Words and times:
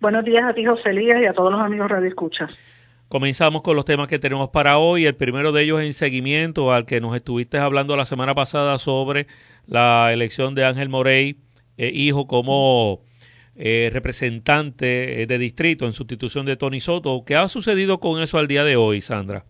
Buenos 0.00 0.24
días 0.24 0.44
a 0.48 0.54
ti, 0.54 0.64
José 0.64 0.94
Lías, 0.94 1.20
y 1.20 1.26
a 1.26 1.34
todos 1.34 1.52
los 1.52 1.60
amigos 1.60 1.90
Radio 1.90 2.08
Escucha. 2.08 2.48
Comenzamos 3.08 3.60
con 3.60 3.76
los 3.76 3.84
temas 3.84 4.08
que 4.08 4.18
tenemos 4.18 4.48
para 4.48 4.78
hoy. 4.78 5.04
El 5.04 5.14
primero 5.14 5.52
de 5.52 5.62
ellos 5.62 5.82
en 5.82 5.92
seguimiento 5.92 6.72
al 6.72 6.86
que 6.86 7.02
nos 7.02 7.14
estuviste 7.14 7.58
hablando 7.58 7.94
la 7.98 8.06
semana 8.06 8.34
pasada 8.34 8.78
sobre 8.78 9.26
la 9.66 10.10
elección 10.10 10.54
de 10.54 10.64
Ángel 10.64 10.88
Morey, 10.88 11.36
eh, 11.76 11.90
hijo 11.92 12.26
como 12.26 13.02
eh, 13.56 13.90
representante 13.92 15.20
eh, 15.20 15.26
de 15.26 15.36
distrito 15.36 15.84
en 15.84 15.92
sustitución 15.92 16.46
de 16.46 16.56
Tony 16.56 16.80
Soto. 16.80 17.22
¿Qué 17.26 17.36
ha 17.36 17.46
sucedido 17.48 18.00
con 18.00 18.22
eso 18.22 18.38
al 18.38 18.48
día 18.48 18.64
de 18.64 18.76
hoy, 18.76 19.02
Sandra? 19.02 19.44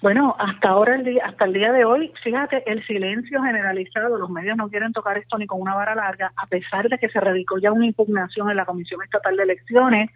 Bueno, 0.00 0.36
hasta 0.38 0.68
ahora, 0.68 0.94
el 0.94 1.04
día, 1.04 1.24
hasta 1.26 1.44
el 1.44 1.54
día 1.54 1.72
de 1.72 1.84
hoy, 1.84 2.12
fíjate, 2.22 2.62
el 2.70 2.86
silencio 2.86 3.42
generalizado, 3.42 4.16
los 4.16 4.30
medios 4.30 4.56
no 4.56 4.68
quieren 4.68 4.92
tocar 4.92 5.18
esto 5.18 5.36
ni 5.36 5.46
con 5.48 5.60
una 5.60 5.74
vara 5.74 5.96
larga, 5.96 6.32
a 6.36 6.46
pesar 6.46 6.88
de 6.88 6.98
que 6.98 7.08
se 7.08 7.18
radicó 7.18 7.58
ya 7.58 7.72
una 7.72 7.86
impugnación 7.86 8.48
en 8.48 8.56
la 8.56 8.64
Comisión 8.64 9.02
Estatal 9.02 9.36
de 9.36 9.42
Elecciones, 9.42 10.10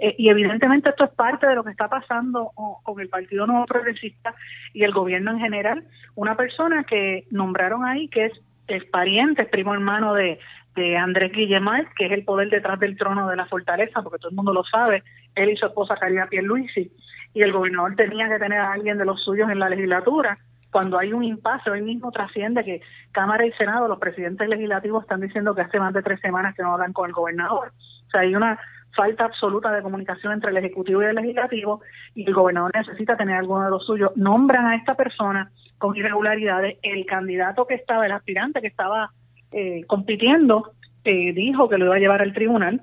eh, 0.00 0.16
y 0.18 0.30
evidentemente 0.30 0.88
esto 0.90 1.04
es 1.04 1.10
parte 1.10 1.46
de 1.46 1.54
lo 1.54 1.62
que 1.62 1.70
está 1.70 1.88
pasando 1.88 2.50
con 2.82 3.00
el 3.00 3.08
Partido 3.08 3.46
Nuevo 3.46 3.66
Progresista 3.66 4.34
y 4.72 4.82
el 4.82 4.92
gobierno 4.92 5.30
en 5.30 5.38
general. 5.38 5.84
Una 6.16 6.36
persona 6.36 6.82
que 6.82 7.28
nombraron 7.30 7.84
ahí, 7.84 8.08
que 8.08 8.26
es, 8.26 8.32
el 8.66 8.86
pariente, 8.86 9.42
es 9.42 9.48
primo 9.48 9.74
hermano 9.74 10.14
de, 10.14 10.40
de 10.74 10.96
Andrés 10.96 11.32
Guillemar, 11.32 11.86
que 11.96 12.06
es 12.06 12.12
el 12.12 12.24
poder 12.24 12.50
detrás 12.50 12.80
del 12.80 12.96
trono 12.96 13.28
de 13.28 13.36
la 13.36 13.46
fortaleza, 13.46 14.02
porque 14.02 14.18
todo 14.18 14.30
el 14.30 14.36
mundo 14.36 14.52
lo 14.52 14.64
sabe, 14.64 15.04
él 15.36 15.50
y 15.50 15.56
su 15.56 15.66
esposa 15.66 15.96
Karina 15.96 16.26
Pierluisi, 16.28 16.90
y 17.32 17.42
el 17.42 17.52
gobernador 17.52 17.94
tenía 17.96 18.28
que 18.28 18.38
tener 18.38 18.58
a 18.58 18.72
alguien 18.72 18.98
de 18.98 19.04
los 19.04 19.22
suyos 19.22 19.50
en 19.50 19.58
la 19.58 19.68
legislatura. 19.68 20.36
Cuando 20.70 20.98
hay 20.98 21.12
un 21.12 21.24
impasse, 21.24 21.70
hoy 21.70 21.82
mismo 21.82 22.12
trasciende 22.12 22.64
que 22.64 22.80
Cámara 23.12 23.44
y 23.44 23.52
Senado, 23.52 23.88
los 23.88 23.98
presidentes 23.98 24.48
legislativos 24.48 25.02
están 25.02 25.20
diciendo 25.20 25.54
que 25.54 25.62
hace 25.62 25.80
más 25.80 25.92
de 25.92 26.02
tres 26.02 26.20
semanas 26.20 26.54
que 26.54 26.62
no 26.62 26.74
hablan 26.74 26.92
con 26.92 27.08
el 27.08 27.12
gobernador. 27.12 27.72
O 28.06 28.10
sea, 28.10 28.20
hay 28.20 28.34
una 28.34 28.58
falta 28.94 29.24
absoluta 29.24 29.72
de 29.72 29.82
comunicación 29.82 30.32
entre 30.32 30.50
el 30.50 30.56
Ejecutivo 30.56 31.02
y 31.02 31.06
el 31.06 31.14
Legislativo 31.14 31.80
y 32.14 32.26
el 32.26 32.34
gobernador 32.34 32.72
necesita 32.74 33.16
tener 33.16 33.36
alguno 33.36 33.64
de 33.64 33.70
los 33.70 33.84
suyos. 33.84 34.12
Nombran 34.16 34.66
a 34.66 34.76
esta 34.76 34.94
persona 34.94 35.50
con 35.78 35.96
irregularidades. 35.96 36.78
El 36.82 37.04
candidato 37.06 37.66
que 37.66 37.74
estaba, 37.74 38.06
el 38.06 38.12
aspirante 38.12 38.60
que 38.60 38.68
estaba 38.68 39.10
eh, 39.52 39.84
compitiendo, 39.86 40.72
eh, 41.04 41.32
dijo 41.32 41.68
que 41.68 41.78
lo 41.78 41.86
iba 41.86 41.96
a 41.96 42.00
llevar 42.00 42.22
al 42.22 42.32
tribunal 42.32 42.82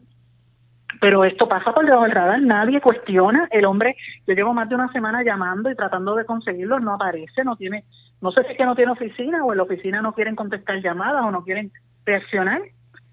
pero 1.00 1.24
esto 1.24 1.48
pasa 1.48 1.72
por 1.74 1.86
debajo 1.86 2.04
del 2.04 2.12
radar, 2.12 2.42
nadie 2.42 2.82
cuestiona, 2.82 3.48
el 3.52 3.66
hombre, 3.66 3.96
yo 4.26 4.34
llevo 4.34 4.54
más 4.54 4.70
de 4.70 4.76
una 4.76 4.92
semana 4.92 5.24
llamando 5.24 5.70
y 5.70 5.76
tratando 5.76 6.16
de 6.16 6.26
conseguirlo, 6.26 6.80
no 6.80 6.94
aparece, 6.94 7.44
no 7.44 7.56
tiene, 7.56 7.84
no 8.22 8.32
sé 8.32 8.44
si 8.44 8.52
es 8.52 8.58
que 8.58 8.66
no 8.66 8.76
tiene 8.76 8.92
oficina 8.92 9.44
o 9.44 9.52
en 9.52 9.58
la 9.58 9.64
oficina 9.64 10.02
no 10.02 10.14
quieren 10.14 10.36
contestar 10.36 10.82
llamadas 10.82 11.24
o 11.24 11.32
no 11.32 11.44
quieren 11.44 11.72
reaccionar, 12.06 12.62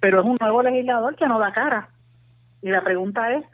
pero 0.01 0.21
es 0.21 0.27
un 0.27 0.37
nuevo 0.41 0.63
legislador 0.63 1.17
que 1.17 1.27
no 1.27 1.39
da 1.39 1.53
cara. 1.53 1.89
Y 2.63 2.71
la 2.71 2.83
pregunta 2.83 3.33
es, 3.33 3.45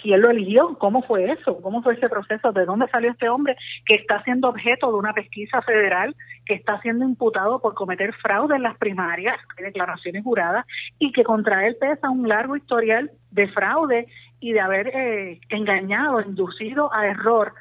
¿quién 0.00 0.20
lo 0.20 0.30
eligió? 0.30 0.76
¿Cómo 0.78 1.02
fue 1.02 1.30
eso? 1.32 1.60
¿Cómo 1.62 1.82
fue 1.82 1.94
ese 1.94 2.08
proceso? 2.08 2.52
¿De 2.52 2.64
dónde 2.64 2.88
salió 2.88 3.10
este 3.10 3.28
hombre 3.28 3.56
que 3.86 3.94
está 3.94 4.22
siendo 4.22 4.48
objeto 4.48 4.90
de 4.90 4.98
una 4.98 5.12
pesquisa 5.12 5.62
federal, 5.62 6.14
que 6.44 6.54
está 6.54 6.80
siendo 6.80 7.04
imputado 7.04 7.60
por 7.60 7.74
cometer 7.74 8.12
fraude 8.14 8.56
en 8.56 8.62
las 8.62 8.76
primarias, 8.78 9.36
declaraciones 9.58 10.24
juradas, 10.24 10.66
y 10.98 11.12
que 11.12 11.24
contra 11.24 11.66
él 11.66 11.76
pesa 11.80 12.10
un 12.10 12.28
largo 12.28 12.56
historial 12.56 13.10
de 13.30 13.48
fraude 13.48 14.06
y 14.40 14.52
de 14.52 14.60
haber 14.60 14.88
eh, 14.88 15.40
engañado, 15.50 16.20
inducido 16.20 16.92
a 16.92 17.06
error 17.06 17.52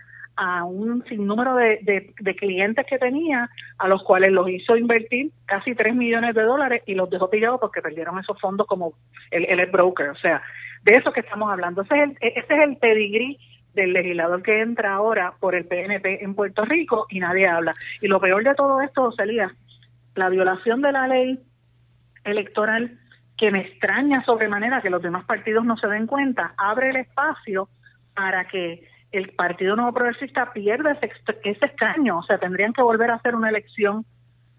a 0.41 0.63
un 0.63 1.03
sinnúmero 1.09 1.55
de, 1.55 2.13
de, 2.17 2.35
clientes 2.37 2.85
que 2.85 2.97
tenía, 2.97 3.49
a 3.77 3.87
los 3.89 4.01
cuales 4.03 4.31
los 4.31 4.49
hizo 4.49 4.77
invertir 4.77 5.31
casi 5.45 5.75
3 5.75 5.93
millones 5.93 6.33
de 6.33 6.43
dólares 6.43 6.81
y 6.85 6.93
los 6.93 7.09
dejó 7.09 7.29
pillados 7.29 7.59
porque 7.59 7.81
perdieron 7.81 8.17
esos 8.19 8.39
fondos 8.39 8.65
como 8.65 8.93
el 9.31 9.43
el 9.43 9.65
broker. 9.65 10.11
O 10.11 10.15
sea, 10.15 10.41
de 10.83 10.93
eso 10.93 11.11
que 11.11 11.21
estamos 11.21 11.51
hablando. 11.51 11.81
Ese 11.81 11.95
es 11.95 12.03
el, 12.03 12.17
ese 12.21 12.53
es 12.53 12.59
el 12.61 12.77
pedigrí 12.77 13.37
del 13.73 13.93
legislador 13.93 14.41
que 14.41 14.61
entra 14.61 14.93
ahora 14.93 15.33
por 15.39 15.55
el 15.55 15.65
PNP 15.65 16.23
en 16.23 16.35
Puerto 16.35 16.65
Rico 16.65 17.05
y 17.09 17.19
nadie 17.19 17.47
habla. 17.47 17.73
Y 18.01 18.07
lo 18.07 18.19
peor 18.19 18.43
de 18.43 18.55
todo 18.55 18.81
esto, 18.81 19.11
José 19.11 19.25
la 20.15 20.29
violación 20.29 20.81
de 20.81 20.91
la 20.91 21.07
ley 21.07 21.39
electoral 22.23 22.99
que 23.37 23.51
me 23.51 23.61
extraña 23.61 24.23
sobremanera 24.25 24.81
que 24.81 24.89
los 24.89 25.01
demás 25.01 25.23
partidos 25.25 25.63
no 25.63 25.77
se 25.77 25.87
den 25.87 26.07
cuenta, 26.07 26.53
abre 26.57 26.89
el 26.89 26.97
espacio 26.97 27.69
para 28.13 28.45
que 28.49 28.85
el 29.11 29.29
Partido 29.29 29.75
Nuevo 29.75 29.93
Progresista 29.93 30.51
pierda 30.51 30.91
ese, 30.91 31.09
ese 31.43 31.65
escaño. 31.65 32.19
O 32.19 32.23
sea, 32.23 32.37
tendrían 32.37 32.73
que 32.73 32.81
volver 32.81 33.11
a 33.11 33.15
hacer 33.15 33.35
una 33.35 33.49
elección 33.49 34.05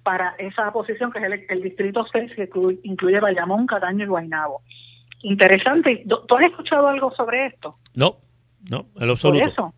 para 0.02 0.34
esa 0.38 0.72
posición, 0.72 1.12
que 1.12 1.18
es 1.18 1.44
el, 1.50 1.62
Distrito 1.62 2.06
6, 2.10 2.32
que 2.34 2.48
incluye 2.84 3.20
Bayamón, 3.20 3.66
Cataño 3.66 4.04
y 4.04 4.08
Guaynabo 4.08 4.62
interesante. 5.22 6.04
¿Tú 6.06 6.36
has 6.36 6.44
escuchado 6.44 6.88
algo 6.88 7.12
sobre 7.14 7.46
esto? 7.46 7.76
No, 7.94 8.16
no, 8.68 8.86
en 8.96 9.10
absoluto. 9.10 9.48
eso? 9.48 9.74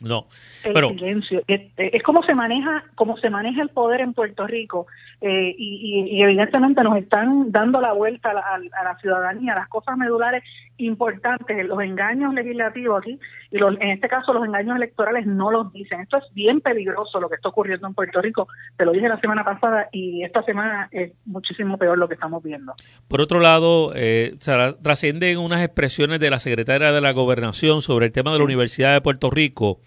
No, 0.00 0.26
el 0.64 0.72
pero 0.72 0.88
silencio. 0.88 1.42
Es, 1.46 1.60
es, 1.76 2.02
como 2.02 2.22
se 2.22 2.34
maneja, 2.34 2.84
como 2.94 3.16
se 3.18 3.30
maneja 3.30 3.62
el 3.62 3.68
poder 3.68 4.00
en 4.00 4.14
Puerto 4.14 4.46
Rico 4.46 4.86
eh, 5.20 5.54
y, 5.56 6.20
evidentemente 6.20 6.82
nos 6.82 6.96
están 6.96 7.52
dando 7.52 7.80
la 7.80 7.92
vuelta 7.92 8.30
a 8.30 8.34
la, 8.34 8.40
a 8.40 8.84
la, 8.84 8.98
ciudadanía, 8.98 9.54
las 9.54 9.68
cosas 9.68 9.96
medulares 9.96 10.42
importantes, 10.78 11.64
los 11.66 11.80
engaños 11.80 12.34
legislativos 12.34 13.00
aquí 13.00 13.18
y 13.50 13.58
los, 13.58 13.74
en 13.80 13.90
este 13.90 14.08
caso 14.08 14.32
los 14.32 14.44
engaños 14.44 14.76
electorales 14.76 15.26
no 15.26 15.50
los 15.50 15.72
dicen. 15.72 16.00
Esto 16.00 16.16
es 16.16 16.24
bien 16.34 16.60
peligroso 16.60 17.20
lo 17.20 17.28
que 17.28 17.36
está 17.36 17.50
ocurriendo 17.50 17.86
en 17.86 17.94
Puerto 17.94 18.20
Rico. 18.20 18.48
Te 18.76 18.84
lo 18.84 18.92
dije 18.92 19.08
la 19.08 19.20
semana 19.20 19.44
pasada 19.44 19.88
y 19.92 20.24
esta 20.24 20.42
semana 20.42 20.88
es 20.90 21.12
muchísimo 21.26 21.78
peor 21.78 21.98
lo 21.98 22.08
que 22.08 22.14
estamos 22.14 22.42
viendo. 22.42 22.74
Por 23.08 23.20
otro 23.20 23.38
lado, 23.38 23.92
eh, 23.94 24.36
trascienden 24.82 25.38
unas 25.38 25.62
expresiones 25.62 26.18
de 26.18 26.30
la 26.30 26.38
secretaria 26.38 26.92
de 26.92 27.00
la 27.00 27.12
Gobernación 27.12 27.82
sobre 27.82 28.06
el 28.06 28.12
tema 28.12 28.32
de 28.32 28.38
la 28.38 28.44
Universidad 28.44 28.94
de 28.94 29.00
Puerto 29.00 29.30
Rico 29.30 29.78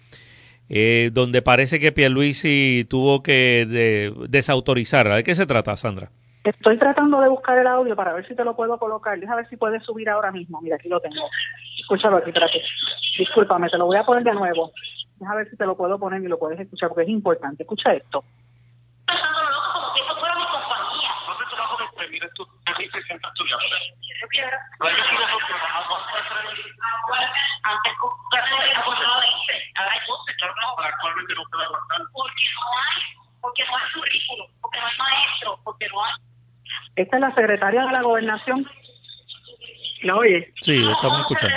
eh, 0.68 1.10
donde 1.12 1.42
parece 1.42 1.78
que 1.78 1.92
Pierluisi 1.92 2.86
tuvo 2.88 3.22
que 3.22 4.16
desautorizar. 4.28 5.08
¿De 5.08 5.22
qué 5.22 5.34
se 5.34 5.46
trata, 5.46 5.76
Sandra? 5.76 6.10
Estoy 6.44 6.78
tratando 6.78 7.20
de 7.20 7.28
buscar 7.28 7.58
el 7.58 7.66
audio 7.66 7.96
para 7.96 8.12
ver 8.12 8.26
si 8.28 8.36
te 8.36 8.44
lo 8.44 8.54
puedo 8.54 8.78
colocar. 8.78 9.18
Deja 9.18 9.34
ver 9.34 9.48
si 9.48 9.56
puedes 9.56 9.82
subir 9.82 10.08
ahora 10.08 10.30
mismo. 10.30 10.60
Mira, 10.62 10.76
aquí 10.76 10.88
lo 10.88 11.00
tengo. 11.00 11.28
Escúchalo 11.80 12.18
aquí, 12.18 12.30
espérate. 12.30 12.62
Discúlpame, 13.18 13.68
te 13.68 13.78
lo 13.78 13.86
voy 13.86 13.96
a 13.96 14.04
poner 14.04 14.22
de 14.22 14.32
nuevo. 14.32 14.70
Deja 15.18 15.34
ver 15.34 15.50
si 15.50 15.56
te 15.56 15.66
lo 15.66 15.76
puedo 15.76 15.98
poner 15.98 16.22
y 16.22 16.28
lo 16.28 16.38
puedes 16.38 16.60
escuchar 16.60 16.90
porque 16.90 17.02
es 17.02 17.08
importante. 17.08 17.64
Escucha 17.64 17.94
esto. 17.94 18.22
Antes 27.62 27.92
claro 30.34 30.54
no, 30.60 30.82
actualmente 30.82 31.34
no 31.34 31.42
se 31.48 31.56
va 31.56 31.62
a 31.62 31.66
aguantar. 31.66 31.98
Porque 32.12 32.44
no 32.54 32.62
hay, 32.78 33.02
porque 33.40 33.62
no 33.64 33.76
hay 33.76 33.92
currículo, 33.94 34.44
porque 34.60 34.80
no 34.80 34.86
hay 34.86 34.98
maestro, 34.98 35.60
porque 35.64 35.88
no 35.88 36.04
hay. 36.04 36.12
Esta 36.96 37.16
es 37.16 37.20
la 37.20 37.34
secretaria 37.34 37.84
de 37.84 37.92
la 37.92 38.02
gobernación. 38.02 38.66
¿La 40.02 40.16
oye? 40.16 40.52
Sí, 40.60 40.76
estamos 40.76 41.20
escuchando. 41.20 41.56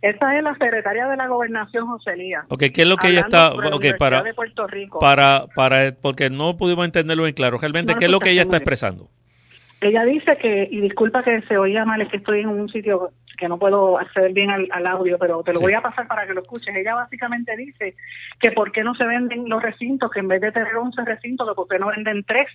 Esa 0.00 0.36
es 0.36 0.44
la 0.44 0.52
secretaria 0.54 1.06
de 1.08 1.16
la 1.16 1.26
gobernación, 1.26 1.86
José 1.88 2.16
Lía. 2.16 2.44
Ok, 2.48 2.64
¿qué 2.72 2.82
es 2.82 2.86
lo 2.86 2.96
que 2.96 3.08
ella 3.08 3.20
está...? 3.20 3.52
Okay, 3.52 3.94
para, 3.94 4.22
para, 5.00 5.46
para, 5.54 5.92
porque 6.00 6.30
no 6.30 6.56
pudimos 6.56 6.84
entenderlo 6.84 7.24
bien 7.24 7.34
claro. 7.34 7.58
Realmente, 7.58 7.96
¿qué 7.98 8.04
es 8.04 8.10
lo 8.10 8.20
que 8.20 8.30
ella 8.30 8.42
está 8.42 8.58
expresando? 8.58 9.10
Ella 9.80 10.04
dice 10.04 10.36
que, 10.38 10.68
y 10.70 10.80
disculpa 10.80 11.22
que 11.22 11.40
se 11.42 11.56
oía 11.56 11.84
mal, 11.84 12.00
es 12.00 12.08
que 12.08 12.16
estoy 12.16 12.40
en 12.40 12.48
un 12.48 12.68
sitio 12.68 13.12
que 13.38 13.48
no 13.48 13.58
puedo 13.58 13.98
acceder 13.98 14.32
bien 14.32 14.50
al, 14.50 14.86
audio, 14.86 15.16
pero 15.18 15.44
te 15.44 15.52
lo 15.52 15.60
voy 15.60 15.72
a 15.72 15.80
pasar 15.80 16.08
para 16.08 16.26
que 16.26 16.34
lo 16.34 16.40
escuches. 16.40 16.74
Ella 16.74 16.96
básicamente 16.96 17.56
dice 17.56 17.94
que 18.40 18.50
por 18.50 18.72
qué 18.72 18.82
no 18.82 18.94
se 18.96 19.04
venden 19.04 19.48
los 19.48 19.62
recintos, 19.62 20.10
que 20.10 20.18
en 20.18 20.28
vez 20.28 20.40
de 20.40 20.50
tener 20.50 20.74
11 20.74 21.04
recintos, 21.04 21.48
que 21.48 21.54
por 21.54 21.68
qué 21.68 21.78
no 21.78 21.86
venden 21.86 22.24
tres, 22.24 22.48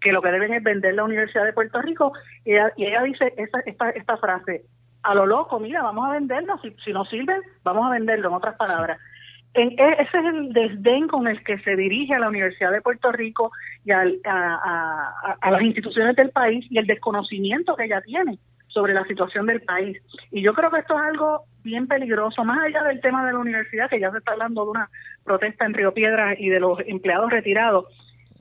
que 0.00 0.12
lo 0.12 0.22
que 0.22 0.30
deben 0.30 0.54
es 0.54 0.62
vender 0.62 0.94
la 0.94 1.04
Universidad 1.04 1.44
de 1.44 1.52
Puerto 1.52 1.82
Rico. 1.82 2.12
Y 2.44 2.52
ella, 2.52 2.72
y 2.76 2.86
ella 2.86 3.02
dice 3.02 3.34
esta, 3.36 3.58
esta, 3.66 3.90
esta 3.90 4.16
frase, 4.16 4.62
a 5.02 5.14
lo 5.14 5.26
loco, 5.26 5.58
mira, 5.58 5.82
vamos 5.82 6.08
a 6.08 6.12
venderlo, 6.12 6.58
si, 6.62 6.70
si 6.84 6.92
no 6.92 7.04
sirven, 7.06 7.40
vamos 7.64 7.86
a 7.86 7.90
venderlo, 7.90 8.28
en 8.28 8.34
otras 8.34 8.54
palabras. 8.54 8.98
En, 9.54 9.70
e, 9.70 9.92
ese 9.98 10.18
es 10.18 10.24
el 10.24 10.52
desdén 10.52 11.08
con 11.08 11.26
el 11.26 11.42
que 11.42 11.58
se 11.58 11.76
dirige 11.76 12.14
a 12.14 12.18
la 12.18 12.28
Universidad 12.28 12.72
de 12.72 12.82
Puerto 12.82 13.10
Rico 13.12 13.50
y 13.84 13.92
a, 13.92 14.02
a, 14.24 15.50
las 15.50 15.62
instituciones 15.62 16.16
del 16.16 16.30
país 16.30 16.66
y 16.70 16.78
el 16.78 16.86
desconocimiento 16.86 17.74
que 17.74 17.84
ella 17.84 18.00
tiene 18.02 18.38
sobre 18.68 18.94
la 18.94 19.04
situación 19.04 19.46
del 19.46 19.62
país. 19.62 19.98
Y 20.30 20.42
yo 20.42 20.52
creo 20.52 20.70
que 20.70 20.80
esto 20.80 20.94
es 20.94 21.00
algo 21.00 21.44
bien 21.64 21.86
peligroso, 21.86 22.44
más 22.44 22.58
allá 22.60 22.82
del 22.84 23.00
tema 23.00 23.26
de 23.26 23.32
la 23.32 23.38
universidad, 23.38 23.88
que 23.88 23.98
ya 23.98 24.10
se 24.10 24.18
está 24.18 24.32
hablando 24.32 24.64
de 24.64 24.70
una 24.70 24.90
protesta 25.24 25.64
en 25.64 25.74
Río 25.74 25.92
Piedra 25.92 26.34
y 26.38 26.48
de 26.48 26.60
los 26.60 26.78
empleados 26.86 27.30
retirados. 27.30 27.86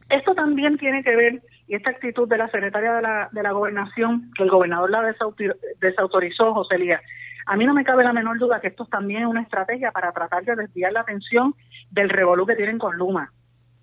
Esto 0.10 0.36
también 0.36 0.78
tiene 0.78 1.04
que 1.04 1.16
ver, 1.16 1.42
y 1.68 1.76
esta 1.76 1.90
actitud 1.90 2.28
de 2.28 2.38
la 2.38 2.50
secretaria 2.50 2.94
de 2.94 3.02
la, 3.02 3.30
de 3.32 3.44
la 3.44 3.52
gobernación, 3.52 4.32
que 4.36 4.44
el 4.44 4.50
gobernador 4.50 4.90
la 4.90 5.14
desautorizó, 5.80 6.54
José 6.54 6.76
Elías, 6.76 7.02
a 7.48 7.56
mí 7.56 7.66
no 7.66 7.74
me 7.74 7.86
cabe 7.86 8.04
la 8.04 8.14
menor 8.14 8.38
duda 8.38 8.60
que 8.60 8.68
esto 8.68 8.86
también 8.86 9.22
es 9.22 9.28
una 9.28 9.42
estrategia 9.42 9.92
para 9.92 10.12
tratar 10.12 10.44
de 10.44 10.56
desviar 10.56 10.92
la 10.92 11.02
atención 11.02 11.56
del 11.90 12.10
revolú 12.10 12.46
que 12.46 12.56
tienen 12.56 12.78
con 12.78 12.98
Luma. 12.98 13.32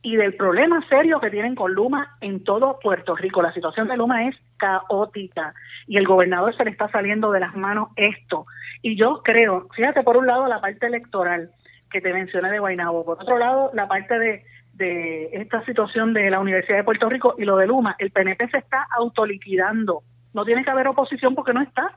y 0.07 0.17
del 0.17 0.35
problema 0.35 0.87
serio 0.87 1.19
que 1.19 1.31
tienen 1.31 1.55
con 1.55 1.73
Luma 1.73 2.19
en 2.21 2.45
todo 2.45 2.79
Puerto 2.79 3.17
Rico. 3.17 3.41
La 3.41 3.55
situación 3.55 3.89
de 3.89 3.97
Luma 3.97 4.29
es 4.29 4.37
caótica 4.59 5.55
y 5.87 5.97
el 5.97 6.07
gobernador 6.07 6.55
se 6.55 6.63
le 6.63 6.73
está 6.73 6.91
saliendo 6.91 7.33
de 7.33 7.41
las 7.41 7.57
manos 7.57 7.89
esto. 7.97 8.45
Y 8.83 8.97
yo 8.97 9.23
creo, 9.25 9.67
fíjate, 9.75 10.03
por 10.03 10.19
un 10.19 10.27
lado 10.27 10.47
la 10.47 10.61
parte 10.61 10.89
electoral 10.89 11.53
que 11.91 12.03
te 12.03 12.13
mencioné 12.13 12.51
de 12.51 12.59
Guaynabo, 12.59 13.03
por 13.03 13.23
otro 13.23 13.39
lado 13.39 13.71
la 13.73 13.89
parte 13.89 14.19
de, 14.19 14.45
de 14.75 15.31
esta 15.33 15.65
situación 15.65 16.13
de 16.13 16.29
la 16.29 16.39
Universidad 16.39 16.77
de 16.77 16.85
Puerto 16.85 17.09
Rico 17.09 17.35
y 17.39 17.47
lo 17.47 17.57
de 17.57 17.67
Luma, 17.67 17.97
el 17.99 18.11
PNP 18.11 18.51
se 18.51 18.59
está 18.59 18.87
autoliquidando. 18.99 20.03
No 20.35 20.45
tiene 20.45 20.65
que 20.65 20.71
haber 20.71 20.87
oposición 20.87 21.35
porque 21.35 21.55
no 21.55 21.63
está. 21.63 21.97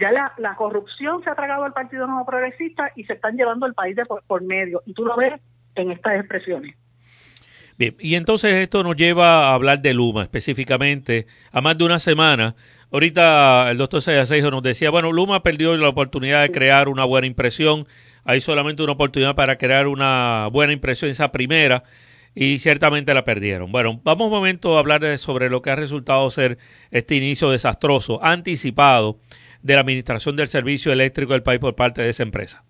Ya 0.00 0.10
la, 0.12 0.32
la 0.38 0.54
corrupción 0.56 1.22
se 1.22 1.30
ha 1.30 1.34
tragado 1.34 1.64
al 1.64 1.72
Partido 1.72 2.06
Nuevo 2.06 2.24
Progresista 2.24 2.90
y 2.96 3.04
se 3.04 3.12
están 3.12 3.36
llevando 3.36 3.66
el 3.66 3.74
país 3.74 3.94
de 3.96 4.04
por 4.04 4.42
medio. 4.42 4.82
Y 4.86 4.94
tú 4.94 5.04
lo 5.04 5.16
ves 5.16 5.40
en 5.74 5.90
estas 5.90 6.20
expresiones. 6.20 6.74
Bien, 7.80 7.96
y 7.98 8.14
entonces 8.14 8.56
esto 8.56 8.82
nos 8.82 8.94
lleva 8.94 9.48
a 9.48 9.54
hablar 9.54 9.80
de 9.80 9.94
Luma 9.94 10.22
específicamente. 10.22 11.26
A 11.50 11.62
más 11.62 11.78
de 11.78 11.84
una 11.84 11.98
semana, 11.98 12.54
ahorita 12.92 13.70
el 13.70 13.78
doctor 13.78 14.02
Sayasejo 14.02 14.50
nos 14.50 14.62
decía, 14.62 14.90
bueno, 14.90 15.12
Luma 15.12 15.42
perdió 15.42 15.74
la 15.78 15.88
oportunidad 15.88 16.42
de 16.42 16.50
crear 16.50 16.90
una 16.90 17.06
buena 17.06 17.26
impresión. 17.26 17.86
Hay 18.24 18.42
solamente 18.42 18.82
una 18.82 18.92
oportunidad 18.92 19.34
para 19.34 19.56
crear 19.56 19.86
una 19.86 20.48
buena 20.52 20.74
impresión, 20.74 21.10
esa 21.10 21.32
primera, 21.32 21.84
y 22.34 22.58
ciertamente 22.58 23.14
la 23.14 23.24
perdieron. 23.24 23.72
Bueno, 23.72 23.98
vamos 24.04 24.26
un 24.26 24.32
momento 24.32 24.76
a 24.76 24.80
hablar 24.80 25.16
sobre 25.16 25.48
lo 25.48 25.62
que 25.62 25.70
ha 25.70 25.76
resultado 25.76 26.30
ser 26.30 26.58
este 26.90 27.16
inicio 27.16 27.48
desastroso, 27.48 28.22
anticipado, 28.22 29.20
de 29.62 29.74
la 29.74 29.80
administración 29.80 30.36
del 30.36 30.48
servicio 30.48 30.92
eléctrico 30.92 31.32
del 31.32 31.42
país 31.42 31.60
por 31.60 31.74
parte 31.74 32.02
de 32.02 32.10
esa 32.10 32.22
empresa. 32.22 32.64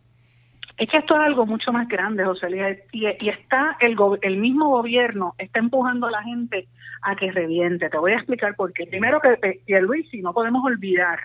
Es 0.76 0.88
que 0.88 0.96
esto 0.96 1.14
es 1.14 1.20
algo 1.20 1.44
mucho 1.44 1.72
más 1.72 1.86
grande, 1.88 2.24
José 2.24 2.48
Luis, 2.48 2.78
y, 2.92 3.06
está 3.28 3.76
el, 3.80 3.96
el 4.22 4.38
mismo 4.38 4.70
gobierno 4.70 5.34
está 5.36 5.58
empujando 5.58 6.06
a 6.06 6.10
la 6.10 6.22
gente 6.22 6.68
a 7.02 7.14
que 7.16 7.30
reviente. 7.30 7.90
Te 7.90 7.98
voy 7.98 8.12
a 8.12 8.16
explicar 8.16 8.54
por 8.56 8.72
qué. 8.72 8.86
Primero 8.86 9.20
que, 9.20 9.60
que 9.66 9.80
Luisi, 9.80 10.22
no 10.22 10.32
podemos 10.32 10.64
olvidar 10.64 11.20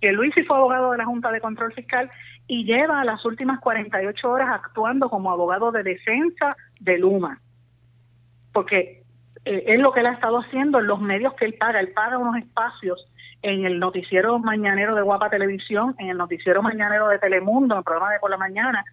que 0.00 0.12
Luisi 0.12 0.42
fue 0.42 0.56
abogado 0.56 0.90
de 0.90 0.98
la 0.98 1.04
Junta 1.04 1.30
de 1.30 1.40
Control 1.40 1.72
Fiscal 1.72 2.10
y 2.48 2.64
lleva 2.64 3.04
las 3.04 3.24
últimas 3.24 3.60
48 3.60 4.28
horas 4.28 4.48
actuando 4.52 5.08
como 5.08 5.30
abogado 5.30 5.72
de 5.72 5.82
defensa 5.82 6.56
de 6.80 6.98
Luma. 6.98 7.40
Porque 8.52 9.02
eh, 9.44 9.64
es 9.66 9.80
lo 9.80 9.92
que 9.92 10.00
él 10.00 10.06
ha 10.06 10.12
estado 10.12 10.38
haciendo 10.40 10.80
en 10.80 10.86
los 10.86 11.00
medios 11.00 11.34
que 11.34 11.44
él 11.44 11.54
paga. 11.54 11.80
Él 11.80 11.92
paga 11.94 12.18
unos 12.18 12.36
espacios 12.36 13.06
en 13.42 13.64
el 13.64 13.78
noticiero 13.78 14.38
mañanero 14.38 14.94
de 14.94 15.02
Guapa 15.02 15.30
Televisión, 15.30 15.94
en 15.98 16.08
el 16.08 16.16
noticiero 16.16 16.62
mañanero 16.62 17.08
de 17.08 17.18
Telemundo, 17.18 17.74
en 17.74 17.78
el 17.78 17.84
programa 17.84 18.12
de 18.12 18.18
por 18.18 18.30
la 18.30 18.36
mañana, 18.36 18.84